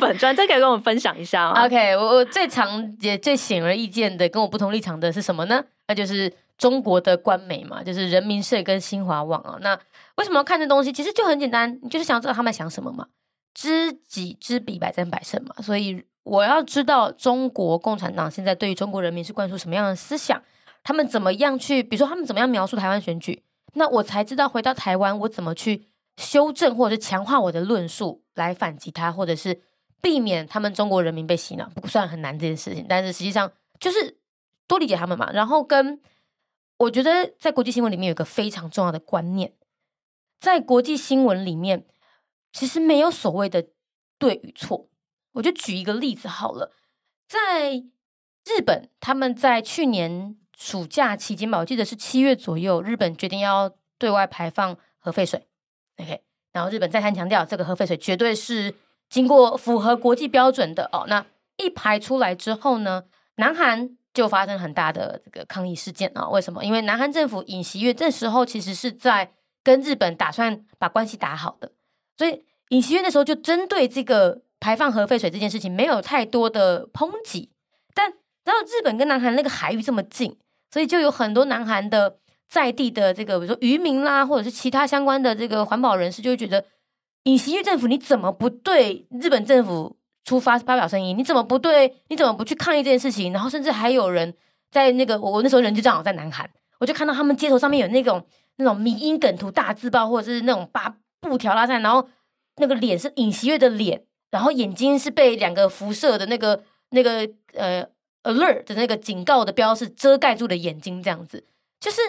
[0.00, 5.64] 本专， 这可以跟我们分享一下吗？OK，我我最常也最显而易见的跟我不同立场的是什么呢？
[5.88, 9.56] 那就是中国的官媒嘛，就是人民社跟新华网啊。
[9.60, 9.78] 那
[10.16, 10.92] 为什么要看这东西？
[10.92, 13.06] 其实就很简单，你就是想知道他们在想什么嘛。
[13.54, 15.54] 知己知彼，百战百胜嘛。
[15.62, 16.04] 所以。
[16.22, 20.40] 我要知道中国共产党现在对于中国人民是灌输什么样的思想，
[20.84, 23.42] 他们怎么样去，比如说他们怎么样描述台湾选举，
[23.72, 25.88] 那我才知道回到台湾我怎么去
[26.18, 29.62] 修正或者是强化我的论述来反击他，或者是
[30.02, 34.18] 避免他们中国人民被洗脑，不算很难这件事情，但是实际上就是
[34.68, 35.32] 多理解他们嘛。
[35.32, 36.00] 然后跟
[36.76, 39.54] 我觉得在国际新闻里面有一个非常重要的观念，
[40.38, 41.86] 在国际新闻里面
[42.52, 43.66] 其实没有所谓的
[44.18, 44.88] 对与错。
[45.32, 46.72] 我就举一个例子好了，
[47.28, 47.76] 在
[48.44, 55.46] 日本，他们在去年暑假期间吧，我记得是七月左右，日本决定要对外排放核废水。
[55.98, 56.22] OK，
[56.52, 58.74] 然后日本再三强调，这个核废水绝对是
[59.08, 61.04] 经过符合国际标准的哦。
[61.06, 61.24] 那
[61.58, 63.04] 一排出来之后呢，
[63.36, 66.64] 南韩就发生很大的这个抗议事件啊、为什么？
[66.64, 69.32] 因为南韩政府尹锡悦这时候其实是在
[69.62, 71.70] 跟日本打算把关系打好的，
[72.20, 74.42] 所以尹锡悦那时候就针对这个。
[74.62, 77.48] 排放核废水这件事情没有太多的抨击，
[77.94, 78.12] 但
[78.44, 80.36] 然后日本跟南韩那个海域这么近，
[80.70, 86.62] 所以就有很多南韩的在地的这个，比如说渔民啦，或者是其他相关的这个环保人士，就会觉得
[87.22, 89.96] 尹锡悦政府你怎么不对日本政府
[90.26, 91.16] 出发发表声音？
[91.16, 91.96] 你怎么不对？
[92.08, 93.32] 你怎么不去抗议这件事情？
[93.32, 94.34] 然后甚至还有人
[94.70, 96.50] 在那个我我那时候人就正好在南韩，
[96.80, 98.22] 我就看到他们街头上面有那种
[98.56, 102.08] 那种迷音梗图大字报，或者是那种把布条拉上，然后
[102.56, 104.04] 那个脸是尹锡悦的脸。
[104.32, 107.84] 然后眼睛是被两个辐射的那个那个呃
[108.22, 111.44] alert 的那个警告的标识遮盖住的眼睛，这样子，
[111.80, 112.00] 就是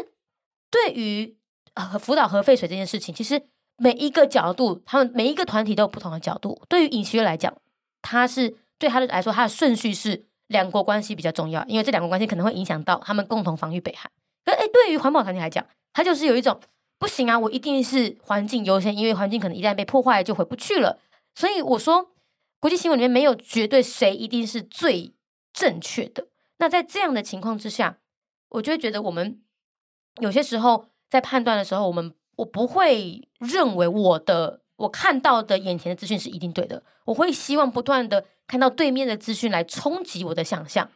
[0.69, 1.35] 对于
[1.73, 3.41] 呃福岛核废水这件事情，其实
[3.75, 6.61] 每一个角度，他们每一个团体都有不同的角度。
[6.69, 7.51] 对于尹锡悦来讲，
[8.03, 14.11] 他是对他的来说，他的顺序是两国关系比较重要，因为这两国关系可能会影响到他们共同防御北韩。
[14.45, 16.59] 可哎，对于环保团体来讲，他就是有一种
[17.01, 20.99] 不行啊，我一定是环境优先，因为环境可能一旦被破坏就回不去了。
[21.33, 22.11] 所以我说，
[22.59, 25.15] 国际新闻里面没有绝对谁一定是最
[25.51, 26.27] 正确的。
[26.57, 27.97] 那在这样的情况之下，
[28.49, 29.41] 我就会觉得我们
[30.19, 36.83] 有些时候在判断的时候，我们我不会认为我的我看到的眼前的资讯是一定对的。
[37.05, 40.91] 我会希望不断的看到对面的资讯来冲击我的想象。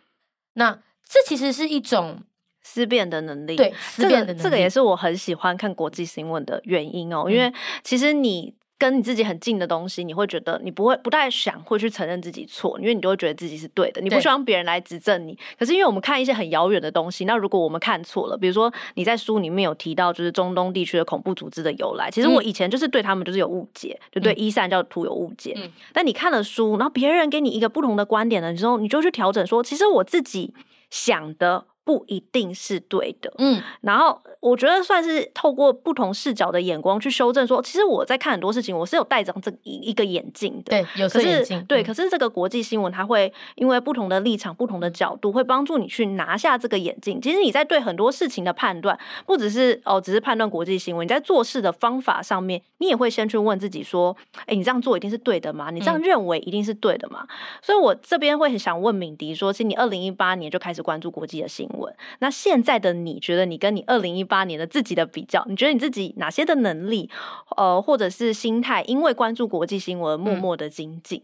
[0.53, 2.22] 那这其实是一种
[2.66, 3.55] 思辨的能力。
[3.55, 4.39] 对，思辨的能力。
[4.39, 7.53] 这个，这个也是我很喜欢看国际新闻的原因哦，因为
[7.84, 8.55] 其实你。
[8.78, 15.39] 跟你自己很近的东西，你会觉得你不会不太想会去承认自己错，因为你就会觉得自己是对的，你不希望别人来指正你。
[15.57, 25.53] 可是因为我们看一些很遥远的东西，那如果我们看错了，比如说你在书里面有提到，就是中东地区的恐怖组织的由来，其实我以前就是对他们就是有误解，嗯、就对伊斯兰教徒有误解。
[25.55, 30.53] 嗯、但你看了书，然后别人给你一个不同的观点的时候，你就去调整说，其实我自己
[30.89, 31.68] 想的。
[31.86, 47.22] 不一定是对的，嗯，然后我觉得算是透过不同视角的眼光去修正说，说其实我在看很多事情，我是有戴着这一一个眼镜的，对，有色眼镜，对，可是这个国际新闻它会因为不同的立场、不同的角度，会帮助你去拿下这个眼镜。
[47.22, 54.18] 其实你在对很多事情的判断，不只是哦，只是判断国际新闻，你在做事的方法上面，你也会先去问自己说，
[54.48, 55.70] 哎，你这样做一定是对的吗？
[55.70, 57.28] 你这样认为一定是对的吗？
[57.30, 57.30] 嗯、
[57.62, 61.74] 所以我这边会很想问敏迪说，其实你二零一八年就开始关注国际的新闻。
[62.19, 67.09] 那现在的你觉得，你跟你二零一八年的自己的比较，你觉得你自己哪些的能力，
[67.57, 71.23] 呃，或者是心态，因为关注国际新闻，默默的精进？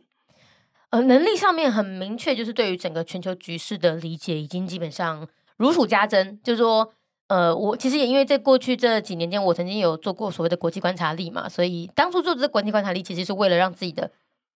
[0.90, 5.28] 呃，能力上面很明确，就是对于整个全球局势的理解，已经基本上
[5.58, 6.40] 如数家珍。
[6.44, 6.92] 就是说，
[7.28, 14.12] 呃，我其实也因为在过去这几年间，我曾经有做过所谓的国际观察力嘛，所以当初做这个国际观察力，其实是为了让自己的。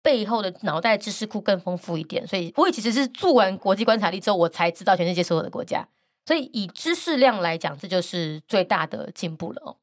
[0.06, 5.88] 背后的脑袋知识库更丰富一点，所以我也其实是做完国际观察力之后，我才知道全世界所有的国家。
[6.28, 9.78] 所以以知识量来讲，这就是最大的进步了哦。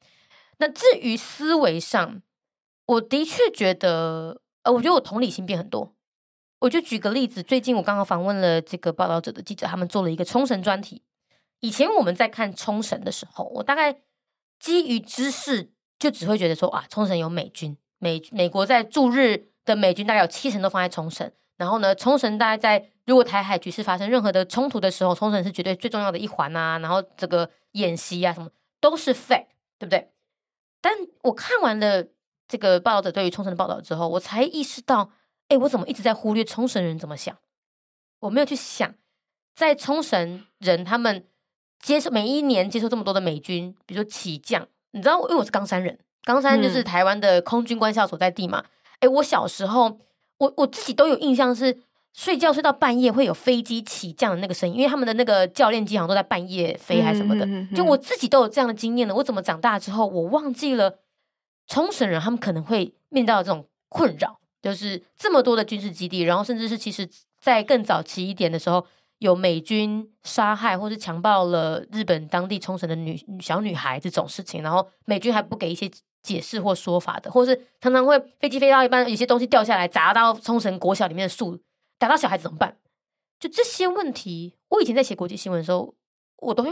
[0.59, 2.23] 那至于思维上，
[2.87, 5.93] 我的确觉得，呃，我觉得我同理心变很多。
[6.61, 11.03] 我就举个例子，最近我刚刚访问了这个报道者的记者，他们做了一个冲绳专题。
[11.59, 14.03] 以前我们在看冲绳的时候，我大概
[14.61, 19.49] 基于知识就只会觉得说啊，冲绳有美军，美美国在驻日。
[19.65, 26.79] 的美军大概有七成都放在冲绳，然后呢，冲绳大概在如果台海局势发生任何的冲突的时候，冲绳是绝对最重要的一环啊。
[26.79, 28.51] 然后这个演习啊什么
[28.81, 29.47] 都是 fact，
[29.79, 30.11] 对不对？
[30.81, 30.93] 但
[31.23, 32.05] 我看完了
[32.49, 35.13] 这个报道者对于冲绳的报道之后，我才意识到，
[35.49, 37.37] 哎，我怎么一直在忽略冲绳人怎么想？
[38.21, 38.95] 我没有去想，
[39.55, 41.25] 在冲绳人他们
[41.81, 48.65] 接受每一年接受这么多的美军，比如说起降，你知道，因为我是冈山人，冈山就是台湾的空军官校所在地嘛。
[49.03, 49.99] 哎、嗯，我小时候，
[50.39, 51.79] 我我自己都有印象是
[52.15, 57.47] 睡觉睡到半夜会有飞机起降的那个声音，因为他们的那个教练机好像都在半夜飞还是什么的。
[57.77, 60.99] 就我自己都有这样的经验了，我怎么长大之后我忘记了
[61.67, 67.09] 冲绳人他们可能会面对到这种困扰，就是这么多的军事基地，然后甚至是其实。
[67.43, 68.87] 在更早期一点的时候，
[69.19, 75.91] 有美军杀害或是强暴了日本当地冲绳的女小女孩这种事情，然后美军还不给一些
[76.23, 81.59] 解释或说法的，或是常常会飞机飞到一半，有些东西掉下来砸到冲绳国小里面的树，
[81.99, 82.77] 打到小孩子怎么办？
[83.39, 85.95] 就这些问题，我以前在写国际新闻的时候，
[86.39, 86.71] 我都会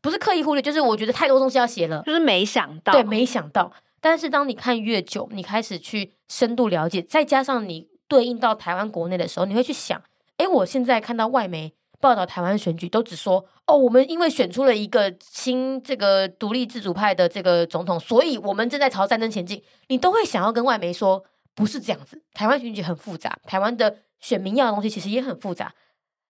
[0.00, 3.72] 不是刻意忽略，就是我觉得太多东西要写了，就是没想到，对，没想到。
[4.00, 7.92] 但是当你看越久，你开始去深度了解，再加上你。
[8.08, 10.02] 对应到台湾国内的时候，你会去想，
[10.36, 11.72] 哎，我现在看到外媒
[12.02, 19.62] 报道台湾选举，都只说，哦，我们因为选出了一个新这个独立自主派的这个总统，所以我们正在朝战争前进。
[19.86, 21.24] 你都会想要跟外媒说，
[21.54, 25.74] 不是这样子，台湾选举很复杂，台湾的选民要的东西其实也很复杂。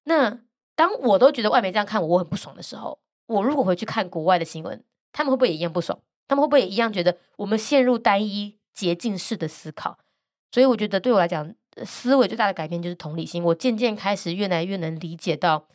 [0.05, 0.41] 那
[0.77, 5.99] 当我都觉得外媒这样看我，我很不爽的时候，我如果回去看国外的新闻，他们会不会也一样不爽？
[6.29, 9.97] 他们会不会也一样觉得我们陷入单一捷径式的思考？
[10.51, 11.55] 所以我觉得对我来讲。
[11.85, 13.43] 思维最大的改变就是同理心。
[13.43, 15.66] 我渐渐开始越来越能理解到，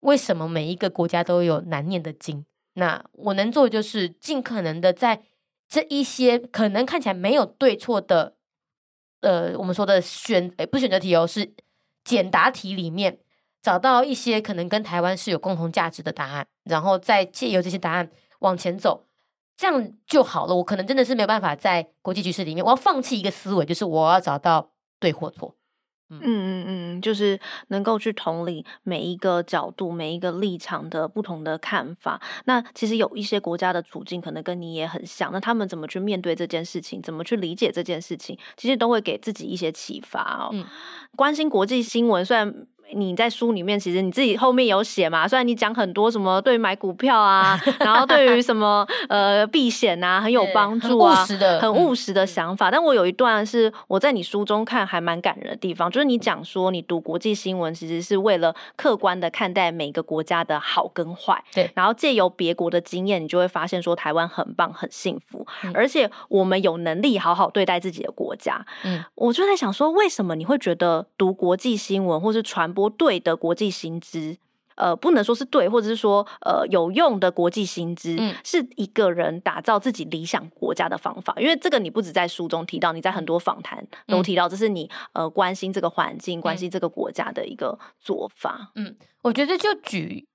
[0.00, 2.44] 为什么每一个国家都有难念的经。
[2.74, 5.22] 那我能做的就是尽可能的在
[5.68, 8.34] 这一些可能看起来没有对错的，
[9.20, 11.54] 呃，我们说的选，诶，不选择题哦，是
[12.04, 13.18] 简答题里面
[13.62, 19.06] 找到一些可能跟台湾是有共同价值的答案，然后再借由这些答案往前走，
[19.56, 20.54] 这样就好了。
[20.54, 24.70] 我可能真的是没有办法在国际局势里面，我要放弃一个思维，就是我要找到。
[25.00, 25.54] 对或错，
[26.10, 27.38] 嗯嗯嗯，就是
[27.68, 32.20] 能够去同理每一个角度、每一个立场的不同的看法。
[32.46, 40.50] 那其实有一些国家的处境可能跟你也很像，那他们怎么去面对这件事情，怎么去理解这件事情，其实都会给自己一些启发哦。
[40.52, 40.64] 嗯，
[41.14, 42.66] 关心国际新闻，虽然。
[42.92, 45.26] 你在书里面其实你自己后面有写嘛？
[45.26, 52.70] 虽然你讲很多什么对买股票啊，然后对于什么呃避险啊很有帮助啊，很务实的很务实的想法。
[52.70, 68.64] 嗯、但我有一段是我在你书中看还蛮感人的地方，就是你讲说你读国际新闻其实是为了客观的看待每个国家的好跟坏，对，然后借由别国的经验，你就会发现说台湾很棒很幸福，嗯、而且我们有能力好好对待自己的国家。
[68.84, 74.36] 嗯，我就在想说，为什么你会觉得读国际新闻或是传播对的国际薪资，
[74.74, 81.34] 呃，不能说是对，或者是说呃有用的国际薪资，嗯，是一个人打造自己理想国家的方法。
[81.38, 88.70] 因为这个你不止在书中提到，你在很多访谈都提到，这是你呃关心这个环境、关心这个国家的一个做法。
[88.74, 90.28] 嗯，我觉得就举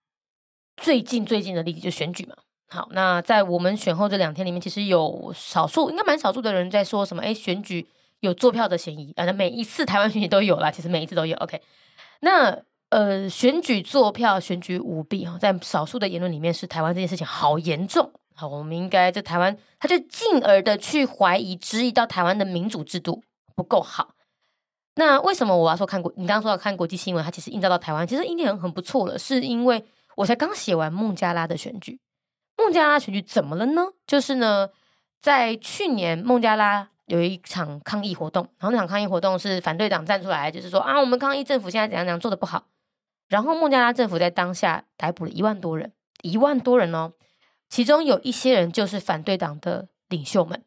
[0.75, 2.35] 最近最近的例子，就选举嘛。
[2.67, 7.21] 好，那在我们选后这两天里面，其实有少数，应该蛮少数的人在说什么？
[7.21, 7.85] 哎，选举
[8.21, 9.13] 有作票的嫌疑。
[9.15, 11.37] 反正每一次台湾选举都有啦，其实每一次都有。
[11.37, 11.61] OK，
[12.23, 12.63] 那。
[12.93, 18.13] 呃，选举作票、选举舞弊哈，在少数的言论里面，是台湾这件事情好严重。
[18.35, 23.23] 好，我们应该在台湾，他就进而的去怀疑、质疑到台湾的民主制度
[23.55, 24.13] 不够好。
[24.93, 26.13] 那为什么我要说看国？
[26.15, 29.17] 你刚刚说要看国际新闻，它其实映照到台湾，其实已经很很不错了。
[29.17, 29.83] 是因为
[30.15, 31.99] 我才刚写完孟加拉的选举，
[32.57, 33.87] 孟加拉选举怎么了呢？
[34.05, 34.69] 就是呢，
[35.19, 36.89] 在去年孟加拉。
[37.13, 42.65] 有一场抗议活动，然后那场抗议活动是反对党站出来，就是说啊，我们抗议政府现在怎样怎样做的不好。
[43.29, 45.91] 然后孟加拉政府在当下逮捕了一万多人，
[46.23, 47.13] 一万多人哦，
[47.69, 50.63] 其中有一些人就是反对党的领袖们，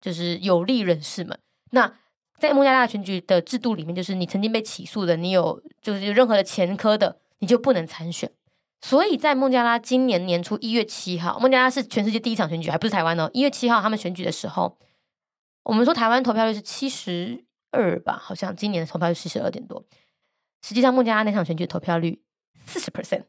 [0.00, 1.38] 就是有利人士们。
[1.70, 1.94] 那
[2.36, 8.28] 在孟加拉选举的制度里面，就是你曾经被起诉的，你有就是有任何的前科的，你就不能参选。
[8.80, 13.30] 所以在孟加拉今年年初一月七号，孟加拉是全世界第一场选举，还不是台湾哦。
[13.32, 14.76] 一月七号他们选举的时候。
[15.66, 19.84] 我们说台湾投票率是七十二吧，好像今年的投票率七十二点多。
[20.62, 22.22] 实际上，孟加拉那场选举的投票率
[22.66, 23.24] 四十 percent，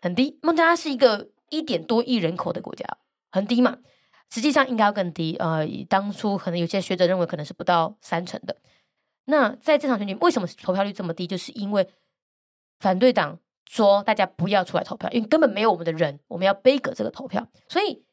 [0.00, 0.38] 很低。
[0.42, 2.86] 孟加拉是一个一点多亿人口的国家，
[3.32, 3.78] 很低嘛。
[4.30, 5.34] 实际上应该要更低。
[5.40, 8.56] 呃，当初可能有些学者认为可能是不到三成的。
[9.24, 11.26] 那在这场选举，为什么投票率这么低？
[11.26, 11.88] 就是因为
[12.78, 17.48] 反对党说大家不要出来投票，因为根本没有我们的人，我们要杯葛这个投票。
[17.68, 18.04] 所以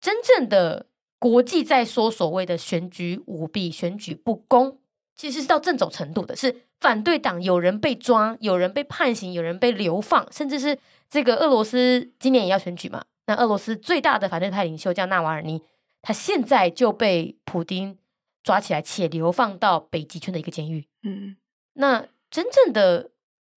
[0.00, 0.87] 真正的。
[1.18, 4.78] 国际在说所谓的选举舞弊、选举不公，
[5.16, 10.78] 其实是到这种程度的，是反对党有人被抓，有人被判刑，有人被流放，甚至是
[11.10, 13.04] 这个俄罗斯今年也要选举嘛？
[13.26, 15.60] 那俄罗斯最大的反对派领袖叫纳瓦尔尼，
[16.02, 17.98] 他现在就被普丁
[18.44, 20.86] 抓起来，且流放到北极圈的一个监狱。
[21.02, 21.36] 嗯，
[21.72, 23.10] 那真正的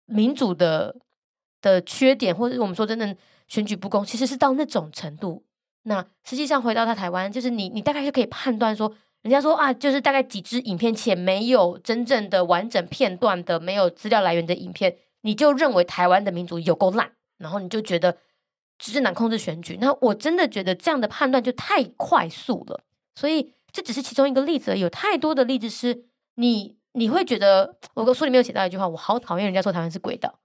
[0.07, 0.95] 民主的
[1.61, 3.17] 的缺点，或者我们说真正
[3.49, 5.45] 选举不公，其实是到那种程度。
[5.89, 8.95] 那实际上回到他台湾，就是你你大概就可以判断说。
[9.23, 18.17] 人家说啊，就是大概几支影片，且没有真正的完整片段的、没有资料来源的影片，你就认为台湾的民主有够烂，然后你就觉得
[18.79, 19.77] 执政党控制选举。
[19.81, 22.85] 那我真的觉得这样的判断就太快速了。
[23.17, 26.05] 所以这只是其中一个例子，有太多的例子是
[26.37, 30.39] 你你会觉得，我书里面有写到一句话，我好讨厌人家说台湾是鬼岛。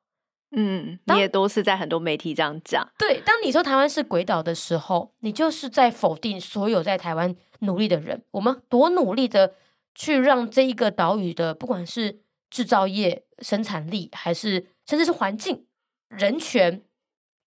[0.56, 2.88] 嗯，你也都是在很多媒体这样讲。
[2.98, 8.24] 对，当你说台湾是鬼岛的时候，你就是在否定所有在台湾努力的人。
[8.32, 9.54] 我们多努力的
[9.96, 12.20] 去让这一个岛屿的，不管是
[12.52, 15.66] 制造业、生产力，还是甚至是环境、
[16.10, 16.84] 人权，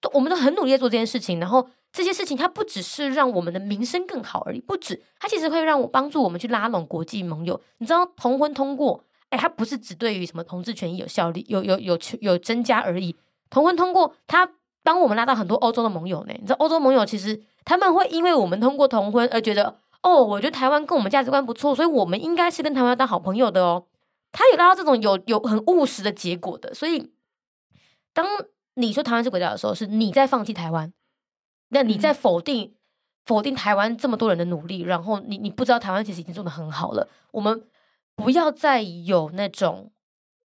[0.01, 1.39] 都我们都很努力在做这件事情。
[1.39, 7.63] 然后这些事情，它不只是让我们的名声更好而已，不止，它其实会让我帮助我们去拉拢国际盟友。
[7.79, 9.05] 你知道，同婚通过。
[9.37, 13.15] 哎，它不是只对于什么同志权益有效力、有有有有增加而已。
[13.51, 14.51] 同婚通过，它
[14.83, 16.33] 帮我们拉到很多欧洲的盟友呢。
[16.39, 23.85] 你知道，欧洲盟友其实他们会因为我们通过同婚而觉得，哦，我觉得台湾跟我们价值观不错，所以我们应该是跟台湾当好朋友的哦。
[24.33, 26.73] 他有拉到这种有有很务实的结果的。
[26.73, 27.13] 所以，
[28.15, 28.27] 当
[28.75, 30.93] 你说台湾是鬼岛的时候，是你在放弃台湾，
[31.69, 32.75] 那你在否定、嗯、
[33.27, 37.09] 否定台湾这么多人的努力，然后你你不知道台湾其实已经做得很好了。
[37.33, 37.63] 我们。
[38.17, 39.93] 不要再有那种。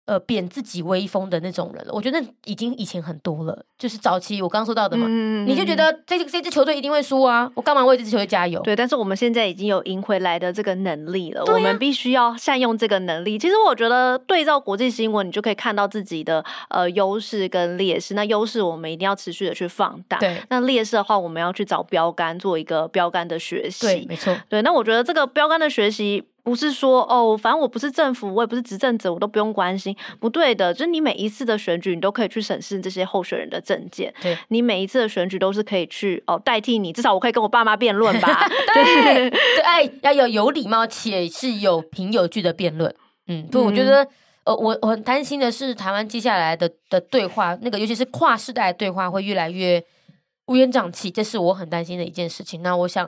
[0.05, 3.63] 呃，贬自己威风的那种人了，我觉得已经以前很多了。
[3.77, 8.59] 就是早期我刚刚说到的嘛，嗯、你就觉得这这支球队一定会输啊，我干嘛为这支球队加油？
[8.61, 13.37] 对，但是我们现在已经有赢回来的这个能力了，啊、我们必须要善用这个能力。
[13.37, 18.15] 其实我觉得对照国际新闻，你就可以看到自己的呃优势跟劣势。
[18.15, 20.41] 那优势我们一定要持续的去放大，对。
[20.49, 23.85] 那劣势的话，我们要去找标杆，做一个标杆的学习。
[23.85, 24.35] 对，没错。
[24.49, 26.23] 对，那我觉得这个标杆的学习。
[26.49, 29.95] 不是说哦，反正我不是政府，我也不是执政者，我都不用关心。
[30.19, 34.11] 不对的，就是你每一次的选举，你都可以去审视这些候选人的证件。
[34.19, 38.49] 对，你每一次的选举都是可以去哦代替你，至少我可以跟我爸妈辩论吧。
[38.73, 42.91] 对， 对，哎，要有有礼貌且是有凭有据的辩论。
[43.27, 44.07] 嗯，对，我觉得
[44.45, 49.83] 呃，我我很担心的是，台湾接下来的的对话，那个尤其是跨世代的对话，会越来越
[50.47, 52.63] 乌烟瘴气，这是我很担心的一件事情。
[52.63, 53.07] 那我想。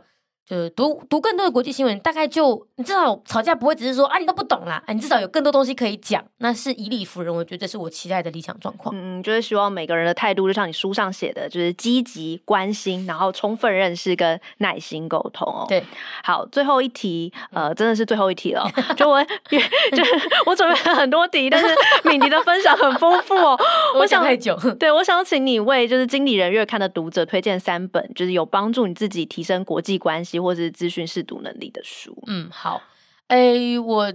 [0.51, 7.33] 就读读更多的国际新闻，大概就你至少吵架不会只是说啊，你都不懂啦，啊，你至少有更多东西可以讲，那是以理服人。
[7.33, 8.93] 我觉得这是我期待的理想状况。
[8.93, 15.65] 嗯，就是希望每个人的态度，就像你书上写的，就是积极关心，然后充分认识跟耐心沟通哦。
[15.69, 15.81] 对，
[16.21, 18.69] 好，最后一题，呃，真的是最后一题了。
[18.97, 20.03] 就我，就
[20.45, 21.67] 我准备了很多题，但是
[22.03, 23.57] 敏迪的分享很丰富哦。
[23.95, 30.40] 我想太久，对，我想请你为就是经理人月刊的读者推荐三本，就是有帮助你自己提升国际关系。
[30.41, 32.81] 或者是资讯试读能力的书，嗯，好，
[33.27, 34.13] 哎、我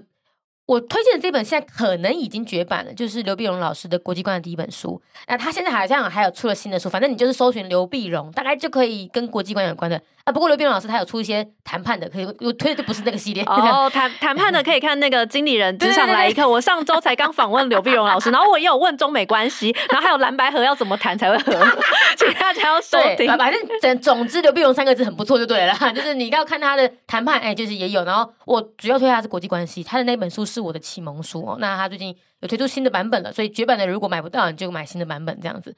[0.67, 5.01] 我推荐的这本现在可能已经绝版了，就是刘碧荣老师的国际观的第一本书。
[5.29, 10.03] 那他现在好像还有出了新的书，反正你就是搜寻刘碧荣，大概就可以跟国际观有关的。
[10.27, 13.89] 啊，不过刘碧荣老师他有出一些谈判的，可以我推的就不是那个系列哦。
[13.89, 16.49] 谈谈判的可以看那个经理人职场来一课。
[16.49, 21.53] 我上周才刚访问刘碧荣老师，然后我也有问中美关系，然后还有蓝白合要怎么谈才会合，
[22.19, 23.29] 请大家要收听。
[23.39, 28.03] 反正总总之刘碧荣三个字很不错就对了，就是你要看他的谈判，哎，就是也有。
[28.03, 31.57] 然后我主要推他是国际关系，他的那本书是我的启蒙书哦。
[31.61, 35.73] 那他最近有推出新的版本了，所以绝版的如果买不到，你就买新的版本这样子。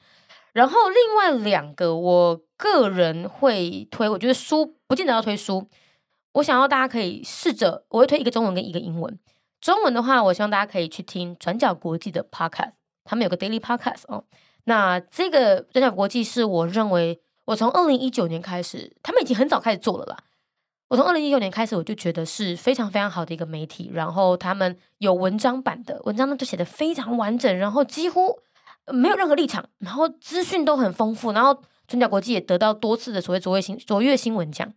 [0.53, 5.67] 然后另外两个，我个人会推，我觉得书不见得要推书，
[6.33, 9.19] 我想要大家可以试着，我会推一个中文跟一个英文。
[9.61, 12.71] 中文的话，我希望大家可以去听转角国际的 podcast，
[13.03, 14.23] 他们有个 daily podcast 哦。
[14.63, 20.17] 那这个转角国际是我认为，我从二零一九年开始，他们已经很早开始做了啦。
[20.87, 23.91] 我从二零一九年开始，我就觉得是非常非常好的一个媒体。
[23.93, 28.39] 然后他们有文章版的文章呢，就写得非常完整，然后几乎。
[28.93, 34.73] 没有任何立场，然后资讯都很丰富，然后转角国际也得到多次的所谓卓越新卓越新闻奖。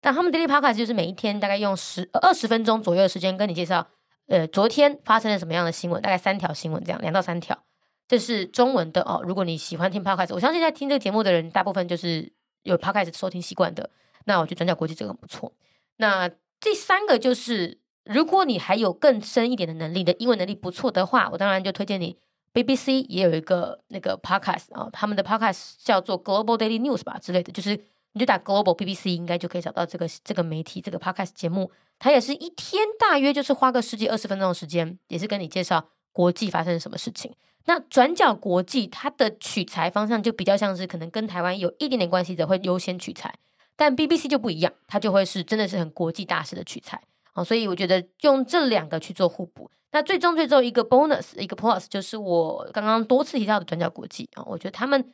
[0.00, 3.86] 但他们 Daily Podcast 就是每一天大概用十二十分钟左右的时间跟你介绍，
[4.28, 7.64] 呃，昨天发生了什么样的新闻，大概三条新闻这样，两到三条。
[8.06, 9.20] 这是中文的哦。
[9.22, 12.32] 如果你喜欢听 Podcast，我相信在听这个节目的人大部分就是
[12.62, 13.90] 有 Podcast 收听习惯的。
[14.24, 15.52] 那我觉得转角国际这个很不错。
[15.96, 16.28] 那
[16.60, 22.18] 第三个就是，如果你还有更深一点的能力，的英文能力不错的话，我当然就推荐你。
[22.58, 27.78] BBC 也有一个那个 podcast 啊，他们的 podcast 叫做 Global Daily News 吧之类的，就是
[28.14, 31.70] 你就打 Global BBC 应该就可以找到这个这个媒体这个 podcast 节目。
[32.00, 37.32] 它也是一天大约就是花个十几二十分钟的时间，也是跟你介绍国际发生什么事情。
[37.66, 43.32] 那转角国际它的取材方向就比较像是可能跟台湾有一点点关系的会优先取材，
[43.76, 47.00] 但 BBC 就不一样，它就会是真的是很国际大师的取材。
[47.38, 49.70] 好，所以我觉得用这两个去做互补。
[49.92, 55.12] 那最终最终一个 bonus 一个 plus 就是我刚刚多次提到的转角国际啊，我觉得他们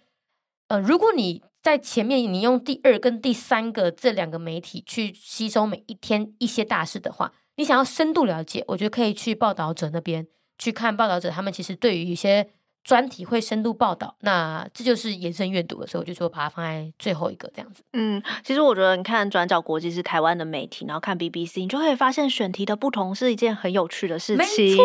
[0.69, 12.49] 呃，如果你在前面你用第二跟第三个这两个媒体去吸收每一天一些大事的话，你想要深度了解，我觉得可以去报道者那边去看报道者，他们其实对于一些。
[12.85, 17.83] 专题会深度报道，那这就是延伸阅读的时候，我就说把它放在最后一个这样子。
[17.95, 24.79] 嗯，其实我觉得你看转角国际是台湾的媒体，然后看 BBC，你就会发现选题的不同是一件很有趣的事情。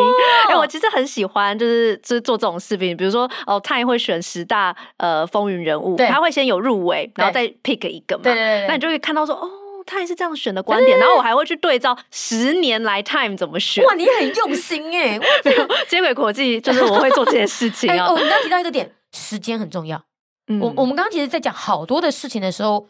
[0.47, 8.23] 哎，我其实很喜欢，就是就是做这种视频，比如说哦，Time 会选十大呃风云人物，他会先有入围，然后再 pick 一个嘛。
[8.23, 9.49] 对对对，那你就会看到说哦。
[9.89, 13.83] 他也是这样选的观点，然后我还会去对照十年来 Time 怎么选。
[13.85, 15.17] 哇，你很用心哎！
[15.43, 18.09] 没有接轨国际，就是我会做这件事情啊。
[18.09, 20.01] 我们刚刚提到一个点，时间很重要。
[20.47, 22.87] 嗯、我我们刚刚其实，在讲好多的事情的时候，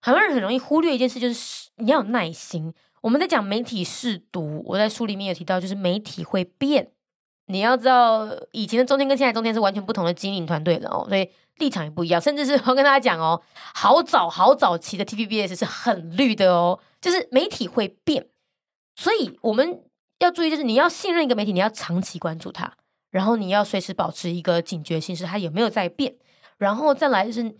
[0.00, 2.72] 很多人很容易忽略一件事，就是你要有耐心。
[3.02, 6.90] 我们在讲媒体试读，我在书里面有提到，就是媒体会变。
[7.46, 12.20] 你要知道，以前的中天跟现在中天是完全不同的经营团队了哦，所以立场也不一样。
[12.20, 13.40] 甚至是我跟大家讲哦，
[13.74, 18.26] 好早好早期的 TVBS 是很绿的哦，就是媒体会变，
[18.96, 19.82] 所以我们
[20.18, 22.72] 要注意，就是你要信任一个媒体，你要长期关注它，
[23.10, 26.16] 然后你要随时保持一个警觉性，是它有没有在变，
[26.58, 27.54] 然后再来就是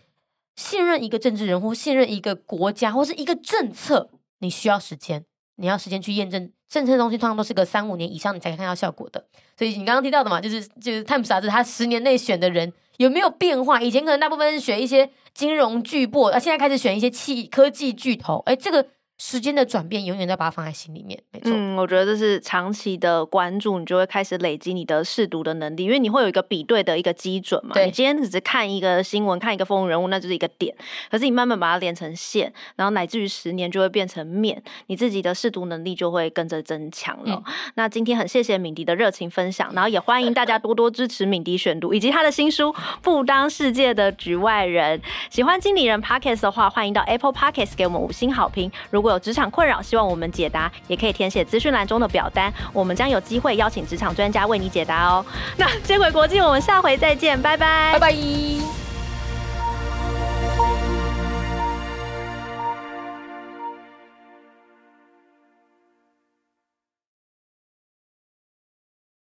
[0.56, 4.10] 信任一个政治人物，信任一个国家或是一个政策，
[4.40, 5.24] 你需要时间。
[5.56, 9.24] 你要时间去验证政策的东西，通常都是个三五年以上，你才看到效果的。
[9.58, 13.80] 所以你刚刚提到的嘛，就是就是《Times》杂志，它十年内选的人有没有变化？
[13.80, 18.42] 以前可能大部分是选一些金融巨擘，啊，现在开始选一些气科技巨头。
[18.46, 18.86] 哎，这个。
[19.18, 21.18] 时间的转变，永远都要把它放在心里面。
[21.32, 27.72] 没错，嗯，我觉得这是长期的关注，你就会开始累积你的试读的能力，因为你会有一个比对的一个基准嘛。
[27.72, 30.74] 对，你今天只是看一个新闻，看一个风云人物，那就是一个点。
[31.10, 37.42] 可是你慢慢把它连成线，然后乃至于十年就会变成面，你自己的试读能力就会跟着增强了。
[37.46, 44.98] 嗯、 那今天很谢谢敏迪的热情分享，然后也欢迎大家多多支持敏迪选读以及他的新书《不当世界的局外人》。
[45.30, 48.70] 喜欢经理人 Podcast 的话，欢迎到 Apple Podcast 给我们五星好评。
[48.90, 55.24] 如果有职场困扰，希望我们解答，也可以填写资讯栏中的表单，我们将有机会邀请职场专家为你解答哦。
[55.56, 58.95] 那接轨国际，我们下回再见，拜拜，拜拜。